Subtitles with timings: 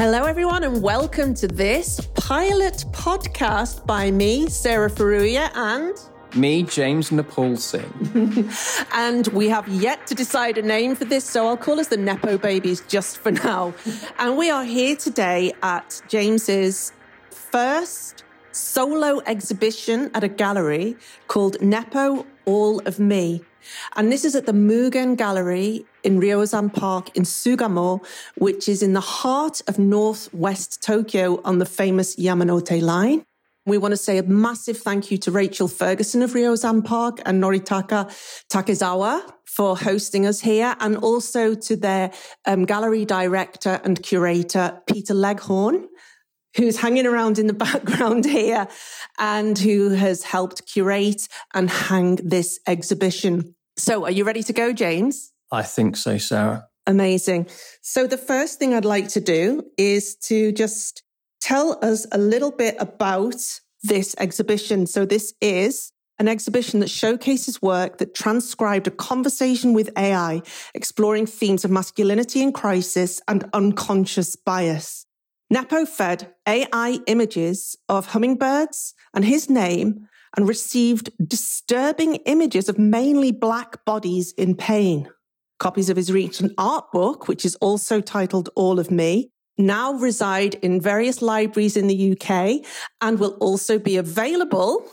[0.00, 5.92] Hello, everyone, and welcome to this pilot podcast by me, Sarah Faruya, and
[6.36, 8.48] me, James Nepal Singh.
[8.94, 11.96] and we have yet to decide a name for this, so I'll call us the
[11.96, 13.74] Nepo Babies just for now.
[14.20, 16.92] and we are here today at James's
[17.30, 18.22] first
[18.52, 20.96] solo exhibition at a gallery
[21.26, 23.42] called Nepo All of Me.
[23.96, 28.04] And this is at the Mugen Gallery in Ryozan Park in Sugamo,
[28.36, 33.24] which is in the heart of northwest Tokyo on the famous Yamanote line.
[33.66, 37.42] We want to say a massive thank you to Rachel Ferguson of Ryozan Park and
[37.42, 38.06] Noritaka
[38.50, 42.12] Takezawa for hosting us here, and also to their
[42.46, 45.86] um, gallery director and curator, Peter Leghorn,
[46.56, 48.68] who's hanging around in the background here
[49.18, 53.54] and who has helped curate and hang this exhibition.
[53.76, 55.32] So, are you ready to go, James?
[55.50, 56.68] I think so, Sarah.
[56.86, 57.48] Amazing.
[57.82, 61.02] So, the first thing I'd like to do is to just
[61.40, 64.86] tell us a little bit about this exhibition.
[64.86, 70.42] So, this is an exhibition that showcases work that transcribed a conversation with AI,
[70.74, 75.06] exploring themes of masculinity in crisis and unconscious bias.
[75.50, 83.32] Nepo fed AI images of hummingbirds and his name and received disturbing images of mainly
[83.32, 85.08] black bodies in pain.
[85.58, 90.54] Copies of his recent art book, which is also titled All of Me, now reside
[90.56, 92.64] in various libraries in the UK
[93.00, 94.86] and will also be available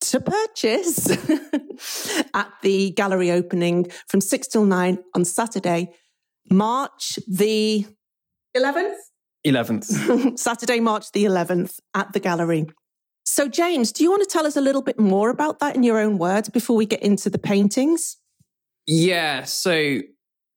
[0.00, 1.10] to purchase
[2.34, 5.92] at the gallery opening from 6 till 9 on Saturday,
[6.50, 7.86] March the
[8.56, 8.94] 11th?
[9.46, 10.38] 11th.
[10.38, 12.66] Saturday, March the 11th at the gallery.
[13.24, 15.82] So, James, do you want to tell us a little bit more about that in
[15.82, 18.18] your own words before we get into the paintings?
[18.86, 19.44] Yeah.
[19.44, 20.00] So,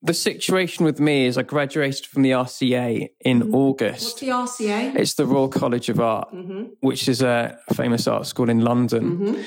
[0.05, 3.55] the situation with me is I graduated from the RCA in mm-hmm.
[3.55, 4.21] August.
[4.21, 4.95] What's the RCA?
[4.95, 6.65] It's the Royal College of Art, mm-hmm.
[6.81, 9.17] which is a famous art school in London.
[9.17, 9.41] Mm-hmm.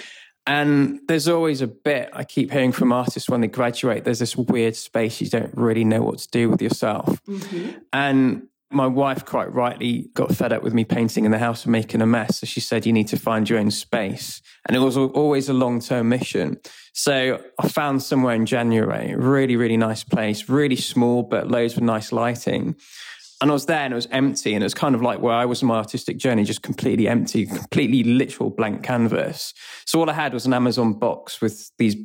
[0.46, 4.04] And there's always a bit I keep hearing from artists when they graduate.
[4.04, 7.22] There's this weird space you don't really know what to do with yourself.
[7.26, 7.78] Mm-hmm.
[7.92, 11.72] And my wife quite rightly got fed up with me painting in the house and
[11.72, 12.40] making a mess.
[12.40, 14.42] So she said, you need to find your own space.
[14.66, 16.58] And it was always a long term mission.
[16.92, 21.82] So I found somewhere in January, really, really nice place, really small, but loads of
[21.82, 22.76] nice lighting.
[23.40, 24.52] And I was there and it was empty.
[24.54, 27.08] And it was kind of like where I was in my artistic journey, just completely
[27.08, 29.54] empty, completely literal blank canvas.
[29.86, 31.96] So all I had was an Amazon box with these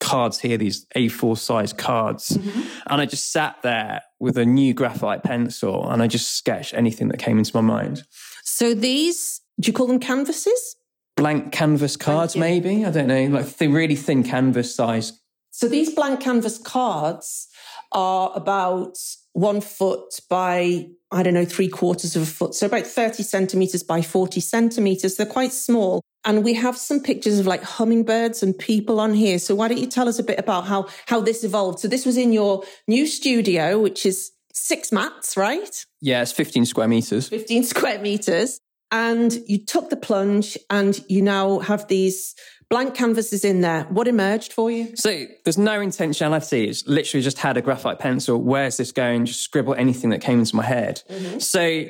[0.00, 2.30] cards here, these A4 size cards.
[2.30, 2.60] Mm-hmm.
[2.86, 7.08] And I just sat there with a new graphite pencil and I just sketched anything
[7.08, 8.04] that came into my mind.
[8.42, 10.76] So these, do you call them canvases?
[11.16, 12.84] Blank canvas cards, maybe.
[12.84, 15.20] I don't know, like the really thin canvas size.
[15.50, 17.48] So these blank canvas cards
[17.92, 18.98] are about
[19.36, 22.54] one foot by, I don't know, three quarters of a foot.
[22.54, 25.16] So about 30 centimeters by 40 centimeters.
[25.16, 26.00] They're quite small.
[26.24, 29.38] And we have some pictures of like hummingbirds and people on here.
[29.38, 31.80] So why don't you tell us a bit about how, how this evolved?
[31.80, 35.84] So this was in your new studio, which is six mats, right?
[36.00, 37.28] Yeah, it's 15 square meters.
[37.28, 38.58] 15 square meters.
[38.90, 42.34] And you took the plunge and you now have these
[42.70, 43.84] blank canvases in there.
[43.84, 44.94] What emerged for you?
[44.96, 46.66] So there's no intentionality.
[46.68, 48.40] It's literally just had a graphite pencil.
[48.40, 49.26] Where's this going?
[49.26, 51.02] Just scribble anything that came into my head.
[51.08, 51.38] Mm-hmm.
[51.38, 51.84] So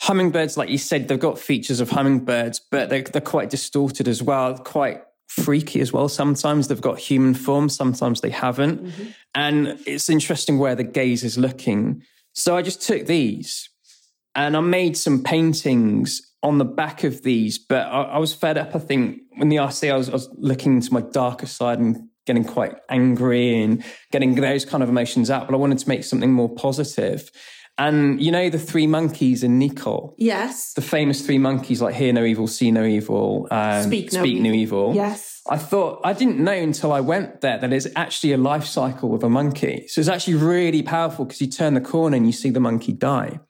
[0.00, 4.22] hummingbirds, like you said, they've got features of hummingbirds, but they're, they're quite distorted as
[4.22, 6.08] well, quite freaky as well.
[6.08, 8.84] Sometimes they've got human form, sometimes they haven't.
[8.84, 9.04] Mm-hmm.
[9.34, 12.02] And it's interesting where the gaze is looking.
[12.32, 13.68] So I just took these
[14.34, 18.58] and I made some paintings on the back of these, but I, I was fed
[18.58, 18.76] up.
[18.76, 22.08] I think when the RC, I was, I was looking into my darker side and
[22.26, 23.82] getting quite angry and
[24.12, 27.30] getting those kind of emotions out, but I wanted to make something more positive.
[27.76, 30.14] And you know the three monkeys in Nikko?
[30.16, 30.74] Yes.
[30.74, 34.36] The famous three monkeys like hear no evil, see no evil, um, speak, no, speak
[34.36, 34.42] evil.
[34.42, 34.94] no evil.
[34.94, 35.42] Yes.
[35.50, 39.14] I thought, I didn't know until I went there that it's actually a life cycle
[39.14, 39.86] of a monkey.
[39.88, 42.92] So it's actually really powerful because you turn the corner and you see the monkey
[42.92, 43.40] die.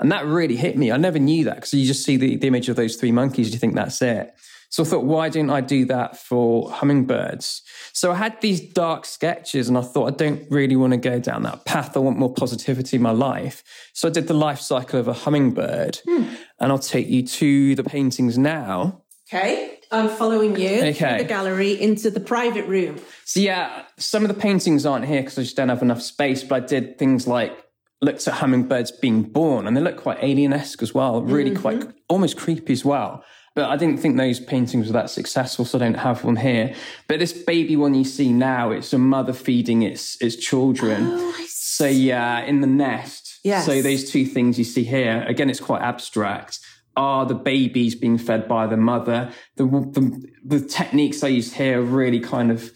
[0.00, 0.90] And that really hit me.
[0.90, 3.52] I never knew that because you just see the, the image of those three monkeys,
[3.52, 4.34] you think that's it.
[4.70, 7.62] So I thought, why didn't I do that for hummingbirds?
[7.92, 11.18] So I had these dark sketches and I thought, I don't really want to go
[11.18, 11.96] down that path.
[11.96, 13.64] I want more positivity in my life.
[13.94, 16.24] So I did the life cycle of a hummingbird hmm.
[16.60, 19.02] and I'll take you to the paintings now.
[19.28, 19.78] Okay.
[19.92, 21.18] I'm following you okay.
[21.18, 23.00] the gallery into the private room.
[23.24, 26.44] So yeah, some of the paintings aren't here because I just don't have enough space,
[26.44, 27.58] but I did things like
[28.02, 31.60] looked at hummingbirds being born and they look quite alien-esque as well, really mm-hmm.
[31.60, 33.24] quite almost creepy as well.
[33.54, 36.74] But I didn't think those paintings were that successful, so I don't have one here.
[37.08, 41.08] But this baby one you see now, it's a mother feeding its its children.
[41.10, 43.40] Oh, so yeah, in the nest.
[43.42, 43.66] Yes.
[43.66, 46.60] So those two things you see here, again, it's quite abstract.
[46.96, 49.32] Are the babies being fed by the mother?
[49.56, 52.70] The, the, the techniques I use here are really kind of,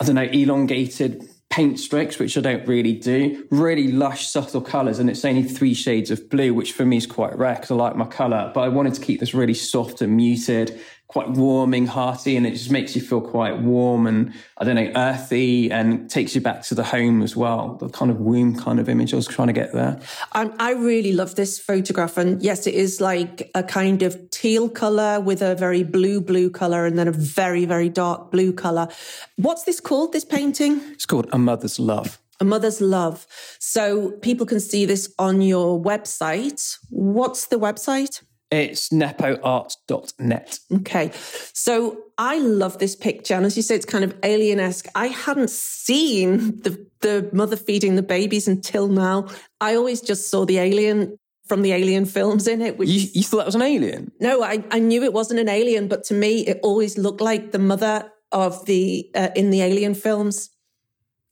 [0.00, 3.46] I don't know, elongated paint strokes, which I don't really do.
[3.50, 7.06] Really lush, subtle colours, and it's only three shades of blue, which for me is
[7.06, 8.50] quite rare because I like my colour.
[8.54, 12.52] But I wanted to keep this really soft and muted, quite warming, hearty, and it
[12.52, 16.62] just makes you feel quite warm and I don't know, earthy, and takes you back
[16.64, 17.76] to the home as well.
[17.76, 20.00] The kind of womb kind of image I was trying to get there.
[20.32, 24.68] I, I really love this photograph, and yes, it is like a kind of teal
[24.68, 28.88] color with a very blue blue color, and then a very very dark blue color.
[29.36, 30.12] What's this called?
[30.12, 30.80] This painting?
[30.92, 32.18] It's called A Mother's Love.
[32.40, 33.26] A Mother's Love.
[33.58, 36.78] So people can see this on your website.
[36.90, 38.22] What's the website?
[38.50, 40.58] It's nepoart.net.
[40.72, 41.10] Okay.
[41.52, 43.34] So I love this picture.
[43.34, 44.86] And as you say, it's kind of alien esque.
[44.94, 49.28] I hadn't seen the, the mother feeding the babies until now.
[49.60, 52.78] I always just saw the alien from the alien films in it.
[52.78, 54.12] Which you, you thought that was an alien?
[54.20, 57.50] No, I, I knew it wasn't an alien, but to me, it always looked like
[57.50, 60.50] the mother of the, uh, in the alien films.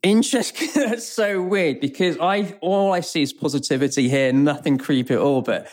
[0.03, 0.69] Interesting.
[0.75, 5.41] That's so weird because I all I see is positivity here, nothing creepy at all.
[5.41, 5.69] But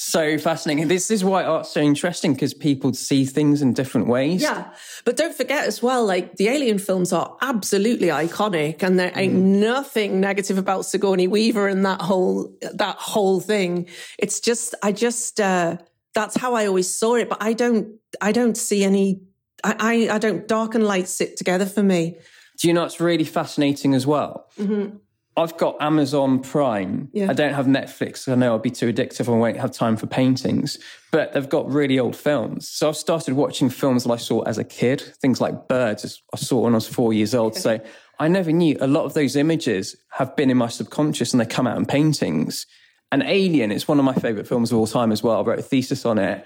[0.00, 0.86] so fascinating.
[0.86, 4.40] This is why art's so interesting because people see things in different ways.
[4.40, 4.72] Yeah.
[5.04, 9.34] But don't forget as well, like the Alien films are absolutely iconic and there ain't
[9.34, 9.58] mm.
[9.58, 13.88] nothing negative about Sigourney Weaver and that whole, that whole thing.
[14.20, 15.78] It's just, I just, uh,
[16.14, 17.28] that's how I always saw it.
[17.28, 19.22] But I don't, I don't see any,
[19.64, 22.18] I, I, I don't, dark and light sit together for me.
[22.60, 24.48] Do you know what's really fascinating as well?
[24.60, 24.98] Mm-hmm
[25.38, 27.08] I've got Amazon Prime.
[27.12, 27.30] Yeah.
[27.30, 28.30] I don't have Netflix.
[28.30, 29.32] I know I'll be too addictive.
[29.32, 30.78] I won't have time for paintings.
[31.12, 32.68] But they've got really old films.
[32.68, 35.00] So I've started watching films that I saw as a kid.
[35.00, 37.54] Things like Birds, I saw when I was four years old.
[37.54, 37.80] So
[38.18, 41.46] I never knew a lot of those images have been in my subconscious and they
[41.46, 42.66] come out in paintings.
[43.12, 45.38] And Alien is one of my favorite films of all time as well.
[45.38, 46.44] I wrote a thesis on it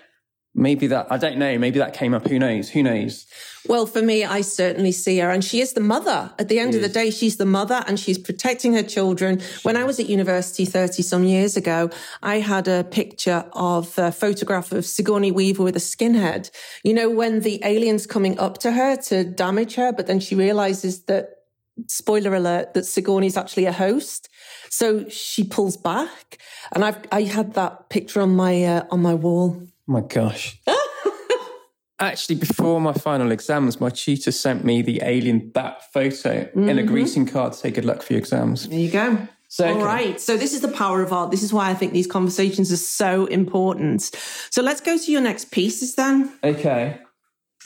[0.54, 3.26] maybe that i don't know maybe that came up who knows who knows?
[3.68, 6.32] Well for me i certainly see her and she is the mother.
[6.38, 9.40] At the end she of the day she's the mother and she's protecting her children.
[9.62, 11.90] When i was at university 30 some years ago
[12.22, 16.50] i had a picture of a photograph of sigourney weaver with a skinhead.
[16.84, 20.34] You know when the aliens coming up to her to damage her but then she
[20.34, 21.30] realizes that
[21.86, 24.28] spoiler alert that sigourney's actually a host.
[24.68, 26.38] So she pulls back
[26.72, 30.60] and i've i had that picture on my uh, on my wall my gosh.
[31.98, 36.68] Actually, before my final exams, my tutor sent me the alien bat photo mm-hmm.
[36.68, 36.90] in a mm-hmm.
[36.90, 38.68] greeting card to say good luck for your exams.
[38.68, 39.28] There you go.
[39.48, 39.84] So, All okay.
[39.84, 40.20] right.
[40.20, 41.30] So this is the power of art.
[41.30, 44.10] This is why I think these conversations are so important.
[44.50, 46.32] So let's go to your next pieces then.
[46.42, 46.98] Okay.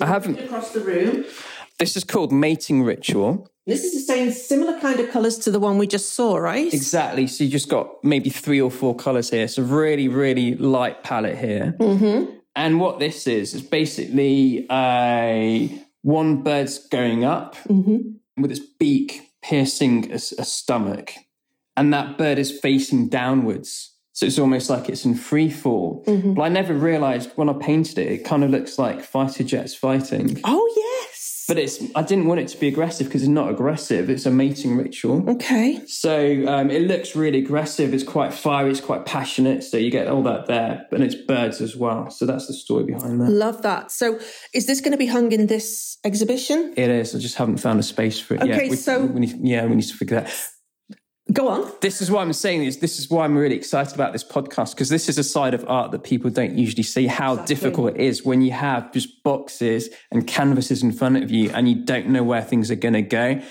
[0.01, 1.25] I haven't across the room.
[1.79, 3.49] This is called mating ritual.
[3.67, 6.73] This is the same similar kind of colours to the one we just saw, right?
[6.73, 7.27] Exactly.
[7.27, 9.49] So you just got maybe three or four colours here.
[9.49, 11.75] So really, really light palette here.
[11.81, 12.33] Mm-hmm.
[12.55, 18.13] And what this is is basically a one bird's going up mm-hmm.
[18.41, 21.13] with its beak piercing a, a stomach,
[21.77, 23.93] and that bird is facing downwards.
[24.13, 26.03] So it's almost like it's in free fall.
[26.07, 26.35] Mm-hmm.
[26.35, 29.75] But I never realized when I painted it, it kind of looks like fighter jets
[29.75, 30.41] fighting.
[30.43, 30.96] Oh, yes.
[31.49, 34.11] But it's I didn't want it to be aggressive because it's not aggressive.
[34.11, 35.29] It's a mating ritual.
[35.31, 35.85] Okay.
[35.87, 37.95] So um, it looks really aggressive.
[37.95, 38.71] It's quite fiery.
[38.71, 39.63] It's quite passionate.
[39.63, 42.11] So you get all that there, but it's birds as well.
[42.11, 43.31] So that's the story behind that.
[43.31, 43.93] Love that.
[43.93, 44.19] So
[44.53, 46.75] is this going to be hung in this exhibition?
[46.77, 47.15] It is.
[47.15, 48.63] I just haven't found a space for it okay, yet.
[48.63, 48.75] Okay.
[48.75, 50.35] So we need, yeah, we need to figure that.
[51.33, 51.73] Go on.
[51.81, 52.77] This is why I'm saying this.
[52.77, 55.65] This is why I'm really excited about this podcast because this is a side of
[55.69, 57.55] art that people don't usually see how exactly.
[57.55, 61.69] difficult it is when you have just boxes and canvases in front of you and
[61.69, 63.25] you don't know where things are going to go.
[63.31, 63.45] It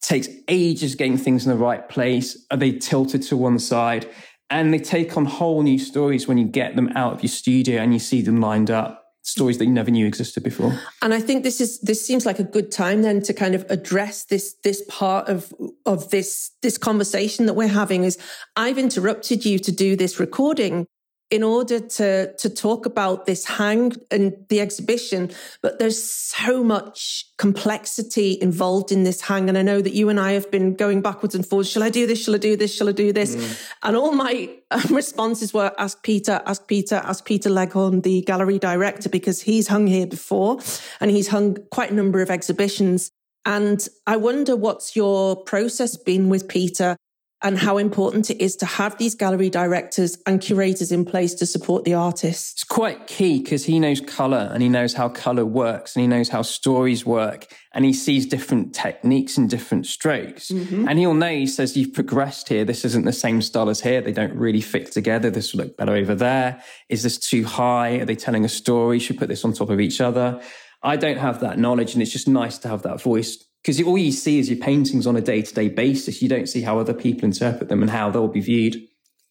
[0.00, 2.44] takes ages getting things in the right place.
[2.50, 4.08] Are they tilted to one side?
[4.50, 7.80] And they take on whole new stories when you get them out of your studio
[7.80, 10.78] and you see them lined up stories that you never knew existed before.
[11.00, 13.64] And I think this is this seems like a good time then to kind of
[13.70, 15.54] address this this part of
[15.86, 18.18] of this this conversation that we're having is
[18.56, 20.86] I've interrupted you to do this recording
[21.32, 25.30] in order to to talk about this hang and the exhibition
[25.62, 30.20] but there's so much complexity involved in this hang and i know that you and
[30.20, 31.70] i have been going backwards and forwards.
[31.70, 32.22] Shall i do this?
[32.22, 32.74] Shall i do this?
[32.74, 33.34] Shall i do this?
[33.34, 33.68] Mm.
[33.84, 34.50] and all my
[34.90, 39.86] responses were ask peter ask peter ask peter leghorn the gallery director because he's hung
[39.86, 40.58] here before
[41.00, 43.10] and he's hung quite a number of exhibitions.
[43.44, 46.96] And i wonder what's your process been with peter
[47.42, 51.46] and how important it is to have these gallery directors and curators in place to
[51.46, 52.52] support the artists.
[52.52, 56.06] It's quite key because he knows color and he knows how color works and he
[56.06, 60.48] knows how stories work and he sees different techniques and different strokes.
[60.48, 60.88] Mm-hmm.
[60.88, 62.64] And he'll know, he says, you've progressed here.
[62.64, 64.00] This isn't the same style as here.
[64.00, 65.30] They don't really fit together.
[65.30, 66.62] This will look better over there.
[66.88, 67.98] Is this too high?
[67.98, 68.98] Are they telling a story?
[68.98, 70.40] Should put this on top of each other.
[70.82, 73.98] I don't have that knowledge and it's just nice to have that voice because all
[73.98, 76.20] you see is your paintings on a day to day basis.
[76.20, 78.76] You don't see how other people interpret them and how they'll be viewed.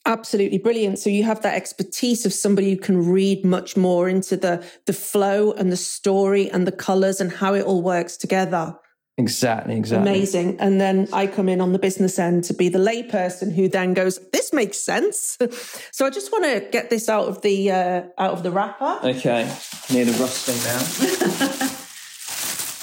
[0.06, 0.98] Absolutely brilliant.
[0.98, 4.94] So you have that expertise of somebody who can read much more into the the
[4.94, 8.78] flow and the story and the colors and how it all works together.
[9.18, 10.10] Exactly, exactly.
[10.10, 10.60] Amazing.
[10.60, 13.94] And then I come in on the business end to be the layperson who then
[13.94, 15.38] goes, "This makes sense."
[15.92, 19.00] so I just want to get this out of the uh, out of the wrapper.
[19.04, 19.54] Okay,
[19.92, 21.78] near the rusting now.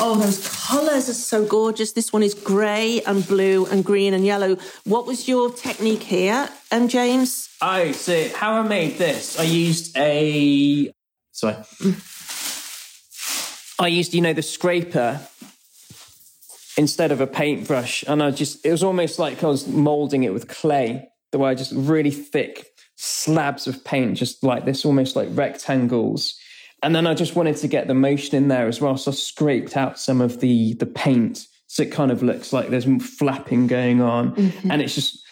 [0.00, 1.92] Oh, those colours are so gorgeous.
[1.92, 4.56] This one is grey and blue and green and yellow.
[4.84, 6.48] What was your technique here.
[6.70, 7.48] Um, James?
[7.60, 10.92] Oh, so how I made this, I used a.
[11.32, 11.56] Sorry.
[13.80, 15.20] I used, you know, the scraper
[16.76, 18.04] instead of a paintbrush.
[18.06, 21.50] And I just, it was almost like I was molding it with clay, the way
[21.50, 26.38] I just really thick slabs of paint, just like this, almost like rectangles
[26.82, 28.96] and then I just wanted to get the motion in there as well.
[28.96, 31.46] So I scraped out some of the the paint.
[31.66, 34.34] So it kind of looks like there's flapping going on.
[34.34, 34.70] Mm-hmm.
[34.70, 35.22] And it's just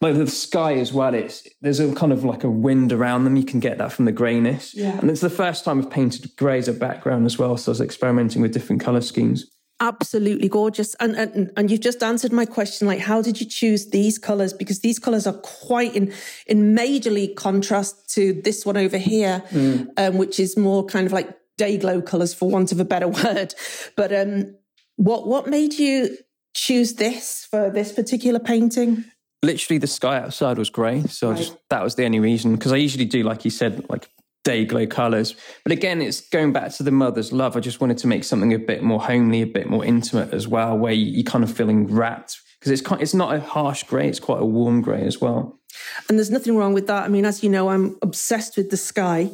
[0.00, 1.14] like the sky as well.
[1.14, 3.36] It's there's a kind of like a wind around them.
[3.36, 4.74] You can get that from the grayness.
[4.74, 4.98] Yeah.
[4.98, 7.56] And it's the first time I've painted grey as a background as well.
[7.56, 9.46] So I was experimenting with different colour schemes
[9.80, 10.94] absolutely gorgeous.
[10.96, 14.52] And, and and you've just answered my question like how did you choose these colors
[14.52, 16.12] because these colors are quite in
[16.46, 19.88] in majorly contrast to this one over here mm.
[19.96, 23.08] um, which is more kind of like day glow colors for want of a better
[23.24, 23.54] word.
[23.96, 24.56] But um
[24.96, 26.16] what what made you
[26.54, 29.04] choose this for this particular painting?
[29.42, 31.38] Literally the sky outside was grey so right.
[31.38, 32.54] just, that was the only reason.
[32.54, 34.08] Because i usually do like you said like
[34.48, 35.34] day glow colors.
[35.62, 37.54] But again, it's going back to the mother's love.
[37.54, 40.48] I just wanted to make something a bit more homely, a bit more intimate as
[40.48, 43.82] well, where you, are kind of feeling wrapped because it's quite, it's not a harsh
[43.82, 45.60] grey, it's quite a warm grey as well.
[46.08, 47.04] And there's nothing wrong with that.
[47.04, 49.30] I mean, as you know, I'm obsessed with the sky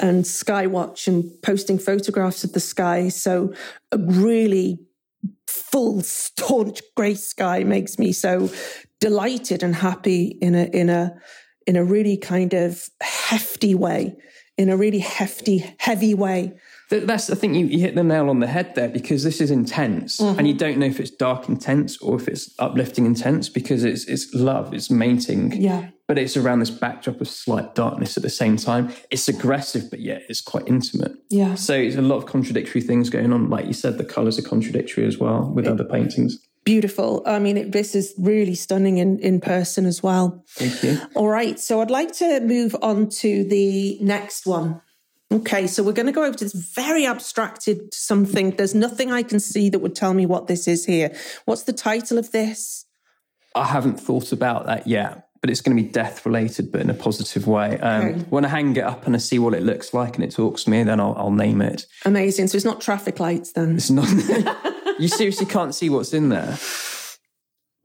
[0.00, 3.10] and Skywatch and posting photographs of the sky.
[3.10, 3.52] So
[3.92, 4.78] a really
[5.46, 8.50] full, staunch grey sky makes me so
[8.98, 11.14] delighted and happy in a in a
[11.66, 14.16] in a really kind of hefty way
[14.56, 16.52] in a really hefty, heavy way.
[16.90, 19.50] That's I think you, you hit the nail on the head there because this is
[19.50, 20.38] intense, mm-hmm.
[20.38, 24.04] and you don't know if it's dark intense or if it's uplifting intense because it's
[24.04, 25.88] it's love, it's mating, yeah.
[26.06, 28.92] But it's around this backdrop of slight darkness at the same time.
[29.10, 31.12] It's aggressive, but yet it's quite intimate.
[31.30, 31.54] Yeah.
[31.54, 33.48] So it's a lot of contradictory things going on.
[33.48, 37.22] Like you said, the colours are contradictory as well with it, other paintings beautiful.
[37.26, 40.42] I mean, it, this is really stunning in, in person as well.
[40.48, 40.98] Thank you.
[41.14, 41.60] All right.
[41.60, 44.80] So I'd like to move on to the next one.
[45.30, 45.66] Okay.
[45.66, 48.52] So we're going to go over to this very abstracted something.
[48.52, 51.14] There's nothing I can see that would tell me what this is here.
[51.44, 52.86] What's the title of this?
[53.54, 55.28] I haven't thought about that yet.
[55.40, 57.78] But it's going to be death related, but in a positive way.
[57.78, 58.18] Um, okay.
[58.30, 60.64] When I hang it up and I see what it looks like and it talks
[60.64, 61.84] to me, then I'll, I'll name it.
[62.06, 62.46] Amazing.
[62.46, 63.76] So it's not traffic lights then?
[63.76, 64.08] It's not.
[64.98, 66.58] you seriously can't see what's in there?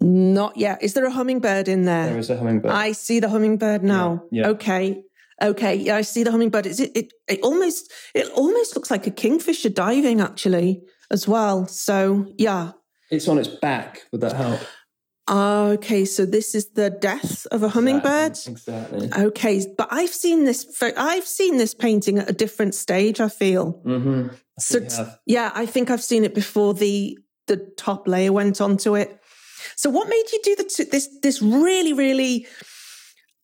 [0.01, 0.82] Not yet.
[0.82, 2.08] Is there a hummingbird in there?
[2.08, 2.72] There is a hummingbird.
[2.72, 4.24] I see the hummingbird now.
[4.32, 4.44] Yeah.
[4.44, 4.50] yeah.
[4.50, 5.04] Okay.
[5.42, 5.75] Okay.
[5.75, 6.66] Yeah, I see the hummingbird.
[6.66, 11.68] Is it, it it almost it almost looks like a kingfisher diving actually as well.
[11.68, 12.72] So yeah.
[13.12, 14.04] It's on its back.
[14.12, 14.62] Would that help?
[15.29, 18.31] Okay, so this is the death of a hummingbird.
[18.31, 19.05] Exactly.
[19.05, 19.25] exactly.
[19.25, 20.81] Okay, but I've seen this.
[20.81, 23.21] I've seen this painting at a different stage.
[23.21, 23.81] I feel.
[23.86, 24.29] Mm-hmm.
[24.57, 24.88] So
[25.25, 27.17] yeah, I think I've seen it before the
[27.48, 29.19] the top layer went onto it.
[29.75, 32.48] So what made you do the this this really really?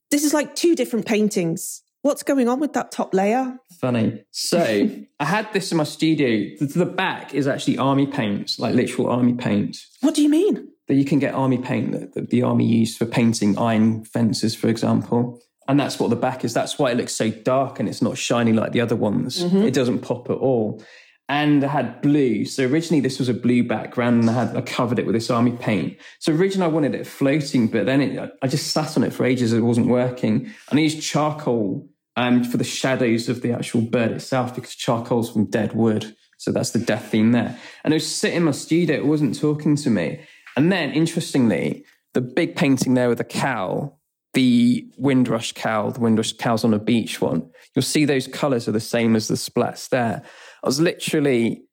[0.09, 1.83] This is like two different paintings.
[2.01, 3.57] What's going on with that top layer?
[3.79, 4.23] Funny.
[4.31, 4.59] So
[5.19, 6.55] I had this in my studio.
[6.59, 9.77] The, the back is actually army paint, like literal army paint.
[10.01, 10.71] What do you mean?
[10.87, 14.53] That you can get army paint that, that the army used for painting iron fences,
[14.55, 15.41] for example.
[15.67, 16.53] And that's what the back is.
[16.53, 19.43] That's why it looks so dark and it's not shiny like the other ones.
[19.43, 19.63] Mm-hmm.
[19.63, 20.83] It doesn't pop at all
[21.27, 22.45] and I had blue.
[22.45, 25.29] So originally this was a blue background and I had I covered it with this
[25.29, 25.97] army paint.
[26.19, 29.25] So originally I wanted it floating, but then it, I just sat on it for
[29.25, 29.51] ages.
[29.51, 30.51] It wasn't working.
[30.69, 35.31] And I used charcoal um, for the shadows of the actual bird itself because charcoal's
[35.31, 36.15] from dead wood.
[36.37, 37.57] So that's the death theme there.
[37.83, 38.97] And it was sitting in my studio.
[38.97, 40.21] It wasn't talking to me.
[40.55, 43.97] And then interestingly, the big painting there with the cow,
[44.33, 48.73] the Windrush cow, the Windrush cows on a beach one, you'll see those colors are
[48.73, 50.23] the same as the splats there.
[50.63, 51.63] I was literally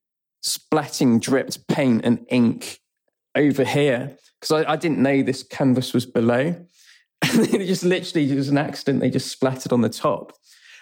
[0.45, 2.81] splatting dripped paint and ink
[3.35, 6.55] over here because I, I, didn't know this canvas was below.
[7.23, 9.01] And it just literally it was an accident.
[9.01, 10.33] They just splattered on the top.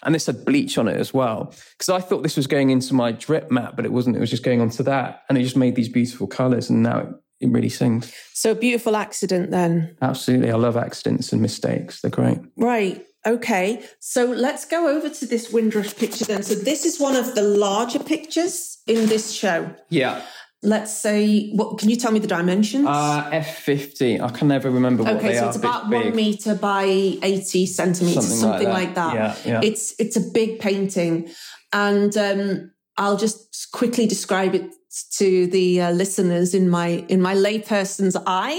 [0.02, 1.54] And this had bleach on it as well.
[1.72, 4.16] Because I thought this was going into my drip mat, but it wasn't.
[4.16, 5.24] It was just going onto that.
[5.28, 6.70] And it just made these beautiful colors.
[6.70, 7.08] And now it,
[7.40, 8.12] it really sings.
[8.34, 9.96] So, beautiful accident then.
[10.02, 10.50] Absolutely.
[10.50, 12.00] I love accidents and mistakes.
[12.00, 12.38] They're great.
[12.56, 13.04] Right.
[13.26, 13.84] Okay.
[13.98, 16.42] So let's go over to this Windrush picture then.
[16.42, 19.74] So this is one of the larger pictures in this show.
[19.90, 20.22] Yeah
[20.62, 25.02] let's say what can you tell me the dimensions uh f50 i can never remember
[25.02, 26.14] what okay they so are it's about one big.
[26.14, 29.14] meter by 80 centimeters something, something like, that.
[29.14, 31.30] like that, Yeah, yeah it's it's a big painting
[31.72, 34.70] and um, i'll just quickly describe it
[35.12, 38.58] to the uh, listeners in my in my layperson's eye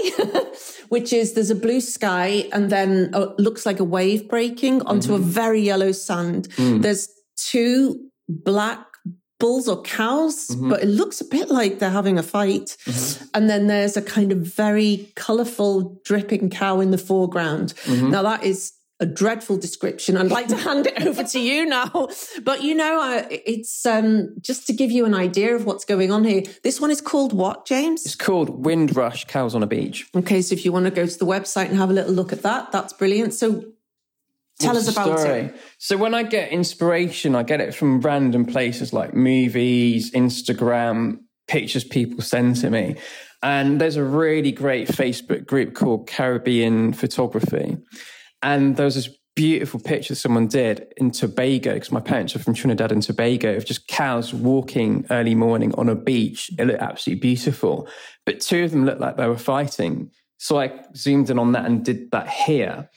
[0.89, 5.11] which is there's a blue sky and then uh, looks like a wave breaking onto
[5.11, 5.23] mm-hmm.
[5.23, 6.81] a very yellow sand mm.
[6.81, 8.85] there's two black
[9.41, 10.69] bulls or cows, mm-hmm.
[10.69, 12.77] but it looks a bit like they're having a fight.
[12.85, 13.25] Mm-hmm.
[13.33, 17.73] And then there's a kind of very colorful dripping cow in the foreground.
[17.85, 18.11] Mm-hmm.
[18.11, 18.71] Now that is
[19.01, 20.15] a dreadful description.
[20.15, 22.08] I'd like to hand it over to you now.
[22.43, 26.12] But you know, uh, it's um, just to give you an idea of what's going
[26.12, 26.43] on here.
[26.63, 28.05] This one is called what, James?
[28.05, 30.08] It's called Windrush Cows on a Beach.
[30.15, 32.31] Okay, so if you want to go to the website and have a little look
[32.31, 33.34] at that, that's brilliant.
[33.34, 33.65] So
[34.60, 35.39] Tell What's us about story?
[35.39, 35.55] it.
[35.79, 41.84] So when I get inspiration, I get it from random places like movies, Instagram, pictures
[41.84, 42.96] people send to me.
[43.41, 47.77] And there's a really great Facebook group called Caribbean Photography.
[48.43, 52.53] And there was this beautiful picture someone did in Tobago, because my parents are from
[52.53, 56.51] Trinidad and Tobago, of just cows walking early morning on a beach.
[56.60, 57.88] It looked absolutely beautiful.
[58.25, 60.12] But two of them looked like they were fighting.
[60.38, 62.89] So I zoomed in on that and did that here.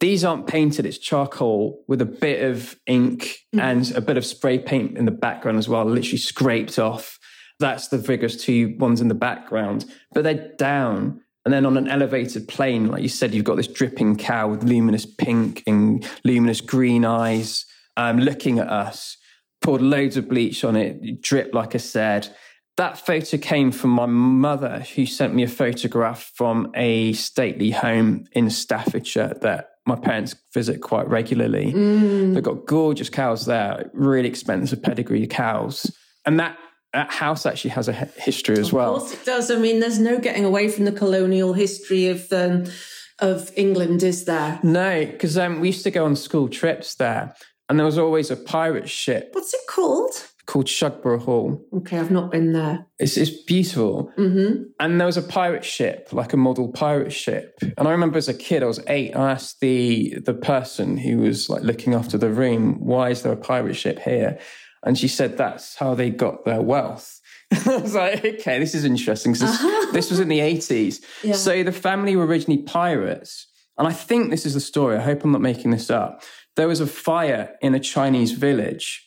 [0.00, 3.60] These aren't painted, it's charcoal with a bit of ink mm.
[3.60, 7.18] and a bit of spray paint in the background as well, literally scraped off.
[7.60, 11.22] That's the vigorous two ones in the background, but they're down.
[11.44, 14.62] And then on an elevated plane, like you said, you've got this dripping cow with
[14.62, 19.16] luminous pink and luminous green eyes um, looking at us,
[19.60, 22.34] poured loads of bleach on it, drip, like I said.
[22.76, 28.26] That photo came from my mother, who sent me a photograph from a stately home
[28.32, 31.72] in Staffordshire that my parents visit quite regularly.
[31.72, 32.34] Mm.
[32.34, 35.94] They've got gorgeous cows there, really expensive pedigree cows.
[36.24, 36.56] And that
[36.94, 38.96] that house actually has a history as well.
[38.96, 39.50] Of course it does.
[39.50, 42.72] I mean, there's no getting away from the colonial history of the,
[43.18, 44.60] of England, is there?
[44.62, 47.34] No, because um, we used to go on school trips there,
[47.68, 49.30] and there was always a pirate ship.
[49.32, 50.14] What's it called?
[50.46, 51.64] called Shugborough Hall.
[51.72, 52.86] Okay, I've not been there.
[52.98, 54.12] It's, it's beautiful.
[54.18, 54.64] Mm-hmm.
[54.78, 57.58] And there was a pirate ship, like a model pirate ship.
[57.78, 61.18] And I remember as a kid, I was eight, I asked the, the person who
[61.18, 64.38] was like looking after the room, why is there a pirate ship here?
[64.84, 67.20] And she said that's how they got their wealth.
[67.52, 69.32] I was like, okay, this is interesting.
[69.32, 69.92] This, uh-huh.
[69.92, 71.02] this was in the 80s.
[71.24, 71.34] Yeah.
[71.34, 73.46] So the family were originally pirates.
[73.78, 74.96] And I think this is the story.
[74.96, 76.22] I hope I'm not making this up.
[76.56, 79.04] There was a fire in a Chinese village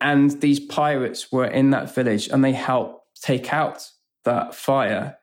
[0.00, 3.88] and these pirates were in that village and they helped take out
[4.24, 5.18] that fire.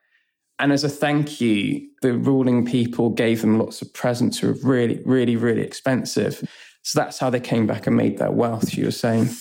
[0.60, 4.60] And as a thank you, the ruling people gave them lots of presents who were
[4.64, 6.48] really, really, really expensive.
[6.84, 9.30] So that's how they came back and made their wealth, you were saying.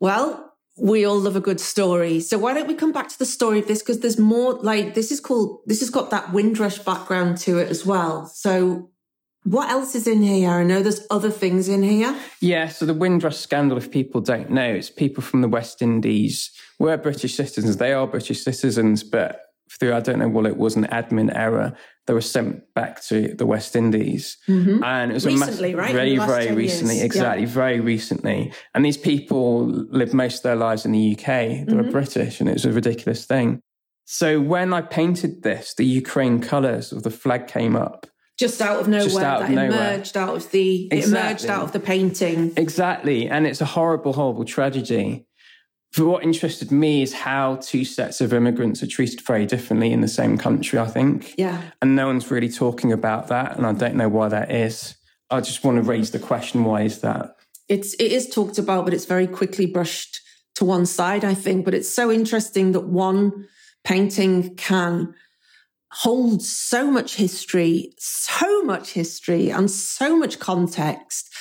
[0.00, 2.20] Well, we all love a good story.
[2.20, 3.80] So why don't we come back to the story of this?
[3.80, 7.70] Because there's more like this is called, this has got that Windrush background to it
[7.70, 8.26] as well.
[8.26, 8.90] So
[9.44, 10.50] what else is in here?
[10.50, 12.14] I know there's other things in here.
[12.40, 16.50] Yeah, so the Windrush scandal, if people don't know, it's people from the West Indies
[16.78, 17.76] were British citizens.
[17.76, 19.42] They are British citizens, but
[19.78, 23.34] through, I don't know what it was, an admin error, they were sent back to
[23.34, 24.38] the West Indies.
[24.48, 24.82] Mm-hmm.
[24.84, 25.94] And it was recently, a massive, right?
[25.94, 27.04] very, very recently, years.
[27.04, 27.50] exactly, yeah.
[27.50, 28.52] very recently.
[28.74, 31.26] And these people lived most of their lives in the UK.
[31.26, 31.76] They mm-hmm.
[31.76, 33.60] were British, and it was a ridiculous thing.
[34.04, 38.06] So when I painted this, the Ukraine colours of the flag came up
[38.38, 39.94] just out of nowhere out that of nowhere.
[39.94, 40.98] emerged out of the exactly.
[40.98, 45.26] it emerged out of the painting exactly and it's a horrible horrible tragedy
[45.96, 50.00] but what interested me is how two sets of immigrants are treated very differently in
[50.00, 51.34] the same country i think.
[51.38, 51.60] Yeah.
[51.82, 54.96] And no one's really talking about that and i don't know why that is.
[55.30, 57.36] I just want to raise the question why is that?
[57.68, 60.20] It's it is talked about but it's very quickly brushed
[60.56, 61.64] to one side i think.
[61.64, 63.46] But it's so interesting that one
[63.84, 65.14] painting can
[65.92, 71.32] holds so much history, so much history, and so much context,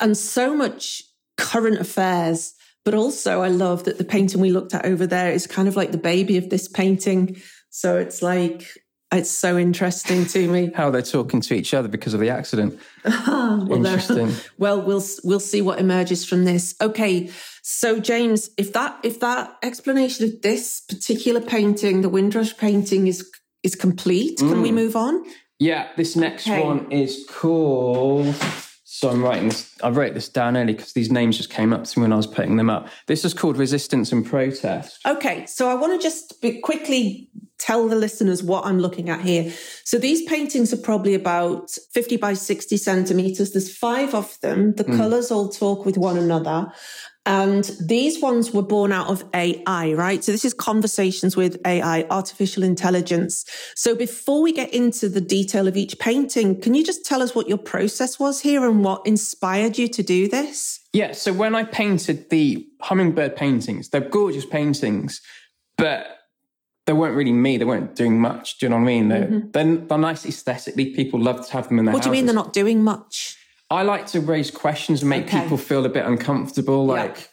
[0.00, 1.02] and so much
[1.38, 2.52] current affairs.
[2.84, 5.76] But also, I love that the painting we looked at over there is kind of
[5.76, 7.40] like the baby of this painting.
[7.70, 8.66] So it's like,
[9.12, 12.80] it's so interesting to me how they're talking to each other because of the accident.
[13.04, 14.32] well, interesting.
[14.58, 16.74] Well, we'll we'll see what emerges from this.
[16.80, 17.30] Okay,
[17.62, 23.30] so James, if that if that explanation of this particular painting, the Windrush painting, is
[23.62, 24.38] is complete.
[24.38, 24.74] Can we mm.
[24.74, 25.22] move on?
[25.58, 26.64] Yeah, this next Okay.
[26.64, 28.34] one is called.
[29.02, 29.68] So I'm writing this.
[29.82, 32.16] I wrote this down early because these names just came up to me when I
[32.16, 32.86] was putting them up.
[33.08, 35.04] This is called Resistance and Protest.
[35.04, 39.20] Okay, so I want to just be quickly tell the listeners what I'm looking at
[39.20, 39.52] here.
[39.82, 43.50] So these paintings are probably about 50 by 60 centimeters.
[43.50, 44.74] There's five of them.
[44.74, 44.96] The hmm.
[44.96, 46.72] colors all talk with one another.
[47.24, 50.24] And these ones were born out of AI, right?
[50.24, 53.44] So this is conversations with AI, artificial intelligence.
[53.76, 57.32] So before we get into the detail of each painting, can you just tell us
[57.32, 60.80] what your process was here and what inspired you to do this?
[60.92, 65.20] Yeah, so when I painted the hummingbird paintings, they're gorgeous paintings,
[65.78, 66.18] but
[66.86, 67.56] they weren't really me.
[67.56, 68.58] They weren't doing much.
[68.58, 69.08] Do you know what I mean?
[69.08, 70.86] They're, they're, they're nice aesthetically.
[70.86, 71.98] People love to have them in their Mm-hmm.
[71.98, 73.38] What do you mean they're not doing much?
[73.72, 75.42] I like to raise questions and make Okay.
[75.42, 76.86] people feel a bit uncomfortable.
[76.86, 76.92] Yeah.
[77.04, 77.30] Like,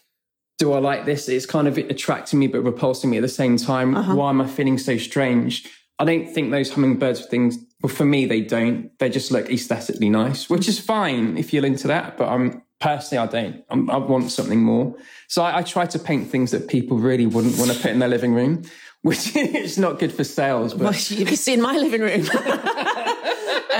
[0.57, 1.27] do I like this?
[1.29, 3.95] It's kind of attracting me but repulsing me at the same time.
[3.95, 4.15] Uh-huh.
[4.15, 5.67] Why am I feeling so strange?
[5.99, 7.57] I don't think those hummingbirds things.
[7.81, 8.89] Well, for me, they don't.
[8.99, 12.17] They just look aesthetically nice, which is fine if you're into that.
[12.17, 13.63] But I'm personally, I don't.
[13.69, 14.95] I'm, I want something more.
[15.27, 17.99] So I, I try to paint things that people really wouldn't want to put in
[17.99, 18.63] their living room,
[19.01, 20.73] which is not good for sales.
[20.73, 22.25] But Well, you've seen my living room.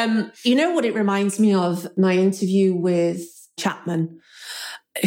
[0.04, 1.88] um, you know what it reminds me of?
[1.98, 3.22] My interview with
[3.58, 4.20] Chapman,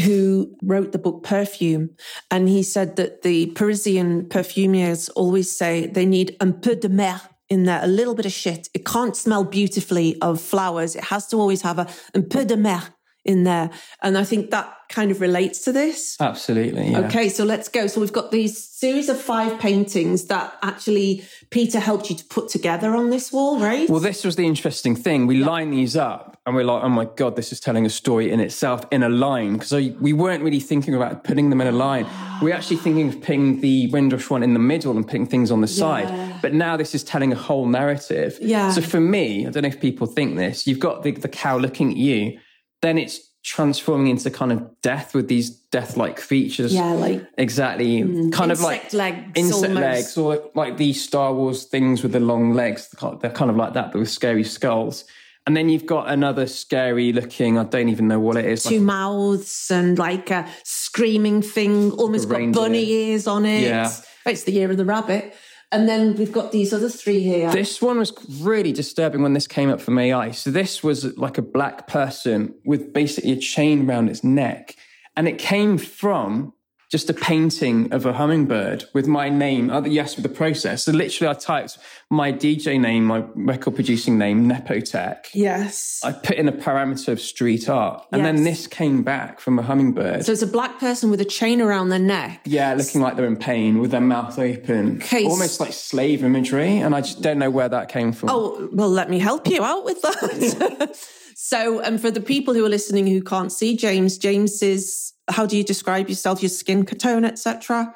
[0.05, 1.91] who wrote the book Perfume.
[2.31, 7.21] And he said that the Parisian perfumiers always say they need un peu de mer
[7.49, 8.69] in there, a little bit of shit.
[8.75, 10.97] It can't smell beautifully of flowers.
[10.97, 12.83] It has to always have a un peu de mer
[13.25, 13.71] in there.
[14.03, 16.17] And I think that kind of relates to this.
[16.21, 17.01] absolutely, yeah.
[17.01, 17.87] Okay, so let's go.
[17.87, 22.49] So we've got these series of five paintings that actually Peter helped you to put
[22.49, 23.89] together on this wall, right?
[23.89, 25.27] Well, this was the interesting thing.
[25.27, 28.31] We line these up and we're like, oh my God, this is telling a story
[28.31, 29.55] in itself in a line.
[29.55, 32.07] Because we weren't really thinking about putting them in a line.
[32.43, 35.61] We're actually thinking of putting the Windrush one in the middle and putting things on
[35.61, 36.41] the side.
[36.43, 38.39] But now this is telling a whole narrative.
[38.41, 38.73] Yeah.
[38.73, 41.57] So for me, I don't know if people think this, you've got the, the cow
[41.57, 42.39] looking at you,
[42.83, 46.73] then it's transforming into kind of death with these death-like features.
[46.73, 48.03] yeah, like Exactly.
[48.03, 49.81] Mm, kind of like insect legs insect almost.
[49.81, 52.89] legs, or like these Star Wars things with the long legs.
[53.21, 55.05] They're kind of like that, but with scary skulls.
[55.45, 57.59] And then you've got another scary looking.
[57.59, 58.63] I don't even know what it is.
[58.63, 63.63] two Like, mouths and like a screaming thing, almost got bunny ears on it.
[63.63, 63.93] Yeah.
[64.25, 65.35] It's the year of the rabbit.
[65.73, 67.51] And then we've got these other three here.
[67.51, 70.31] this one was really disturbing when this came up from AI.
[70.31, 74.77] So this was like a black person with basically a chain around its neck,
[75.17, 76.53] and it came from
[76.93, 79.71] just a painting of a hummingbird with my name.
[79.71, 80.85] Oh, yes, with the process.
[80.85, 81.79] So literally, I typed
[82.11, 85.29] my DJ name, my record producing name, Nepotech.
[85.33, 86.03] yes.
[86.05, 89.63] I put in a parameter of street art, and then this came back from a
[89.63, 90.27] hummingbird.
[90.27, 92.43] so it's a black person with a chain around their neck.
[92.45, 96.77] yeah, looking like they're in pain with their mouth open, Okay, almost like slave imagery,
[96.77, 98.29] and I just don't know where that came from.
[98.31, 100.95] Oh, well, let me help you out with that.
[101.35, 105.47] so, and for the people who are listening who can't see James, James is, how
[105.47, 106.43] do you describe yourself?
[106.43, 107.95] Your skin tone, etc.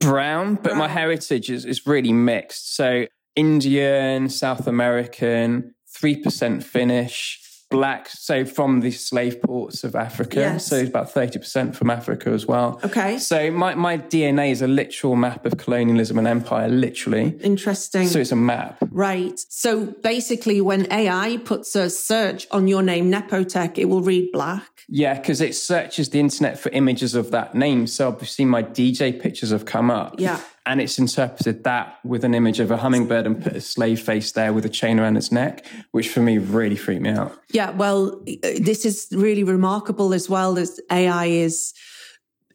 [0.00, 2.76] brown, but my heritage is, is really mixed.
[2.76, 3.06] So
[3.36, 7.40] Indian, South American, 3% Finnish,
[7.74, 8.08] black.
[8.08, 10.40] So from the slave ports of Africa.
[10.40, 10.66] Yes.
[10.66, 12.80] So about 30% from Africa as well.
[12.84, 13.18] Okay.
[13.18, 17.36] So my, my DNA is a literal map of colonialism and empire, literally.
[17.42, 18.06] Interesting.
[18.08, 18.78] So it's a map.
[18.90, 19.38] Right.
[19.48, 24.74] So basically, when AI puts a search on your name, Nepotech, it will read black.
[24.88, 27.86] Yeah, because it searches the internet for images of that name.
[27.86, 30.16] So obviously my DJ pictures have come up.
[30.18, 30.40] Yeah.
[30.66, 34.32] And it's interpreted that with an image of a hummingbird and put a slave face
[34.32, 37.38] there with a chain around its neck, which for me really freaked me out.
[37.50, 37.70] Yeah.
[37.70, 41.74] Well, uh, this is really remarkable as well as AI is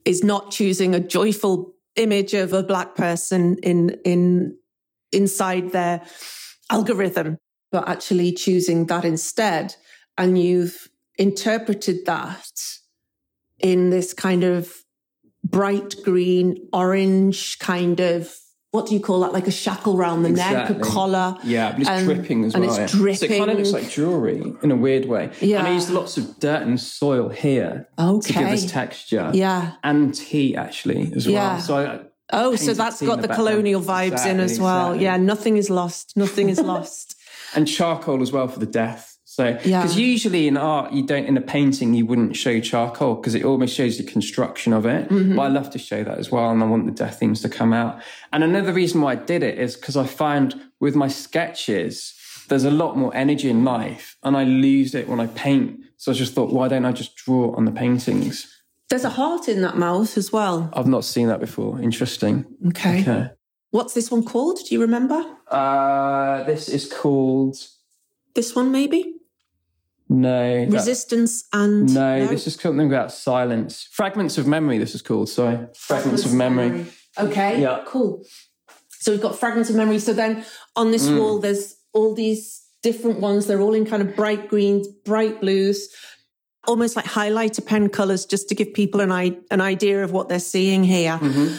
[0.05, 4.57] is not choosing a joyful image of a black person in in
[5.11, 6.01] inside their
[6.71, 7.37] algorithm,
[7.71, 9.75] but actually choosing that instead.
[10.17, 12.51] And you've interpreted that
[13.59, 14.73] in this kind of
[15.43, 18.33] bright green, orange kind of
[18.71, 19.33] what do you call that?
[19.33, 21.35] Like a shackle round the neck, a collar.
[21.43, 22.85] Yeah, but it's Um, dripping as and it's yeah.
[22.85, 25.31] So it kind of looks like jewelry in a weird way.
[25.41, 25.57] Yeah.
[25.59, 29.31] And I used lots of dirt and soil here to give us texture.
[29.33, 29.71] Yeah.
[29.83, 31.33] And tea actually as well.
[31.33, 31.57] Yeah.
[31.57, 31.99] So I,
[32.31, 34.89] Oh, so that's got the, the colonial vibes in as well.
[34.89, 35.03] exactly.
[35.05, 36.15] Yeah, nothing is lost.
[36.15, 37.15] Nothing is lost.
[37.55, 39.08] and charcoal as well for the death.
[39.39, 39.81] So, Yeah.
[39.81, 43.45] because usually in art, you don't, in a painting, you wouldn't show charcoal because it
[43.45, 45.07] almost shows the construction of it.
[45.07, 45.37] Mm-hmm.
[45.37, 46.49] But I love to show that as well.
[46.51, 48.01] And I want the death themes to come out.
[48.33, 50.47] And another reason why I did it is because I find
[50.81, 52.13] with my sketches,
[52.49, 55.79] there's a lot more energy in life and I lose it when I paint.
[55.95, 58.45] So I just thought, why don't I just draw on the paintings?
[58.89, 60.69] There's a heart in that mouth as well.
[60.73, 61.79] I've not seen that before.
[61.79, 62.45] Interesting.
[62.69, 63.01] Okay.
[63.03, 63.29] Okay.
[63.71, 64.59] What's this one called?
[64.67, 65.23] Do you remember?
[65.47, 67.55] Uh, this is called.
[68.35, 69.15] This one, maybe?
[70.09, 70.65] No.
[70.69, 71.93] Resistance and.
[71.93, 73.87] no, this is something about silence.
[73.91, 75.29] Fragments of memory, this is called.
[75.29, 75.67] Sorry.
[75.75, 76.87] Fragments, of memory.
[77.17, 77.61] Okay.
[77.61, 77.83] Yeah.
[77.85, 78.23] Cool.
[78.89, 79.99] So we've got fragments of memory.
[79.99, 80.43] So then
[80.75, 81.17] on this Mm.
[81.19, 83.45] wall, there's all these different ones.
[83.45, 85.89] They're all in kind of bright greens, bright blues,
[86.67, 89.11] almost like highlighter pen colors, just to give people an,
[89.51, 91.19] an idea of what they're seeing here.
[91.21, 91.55] Mhm.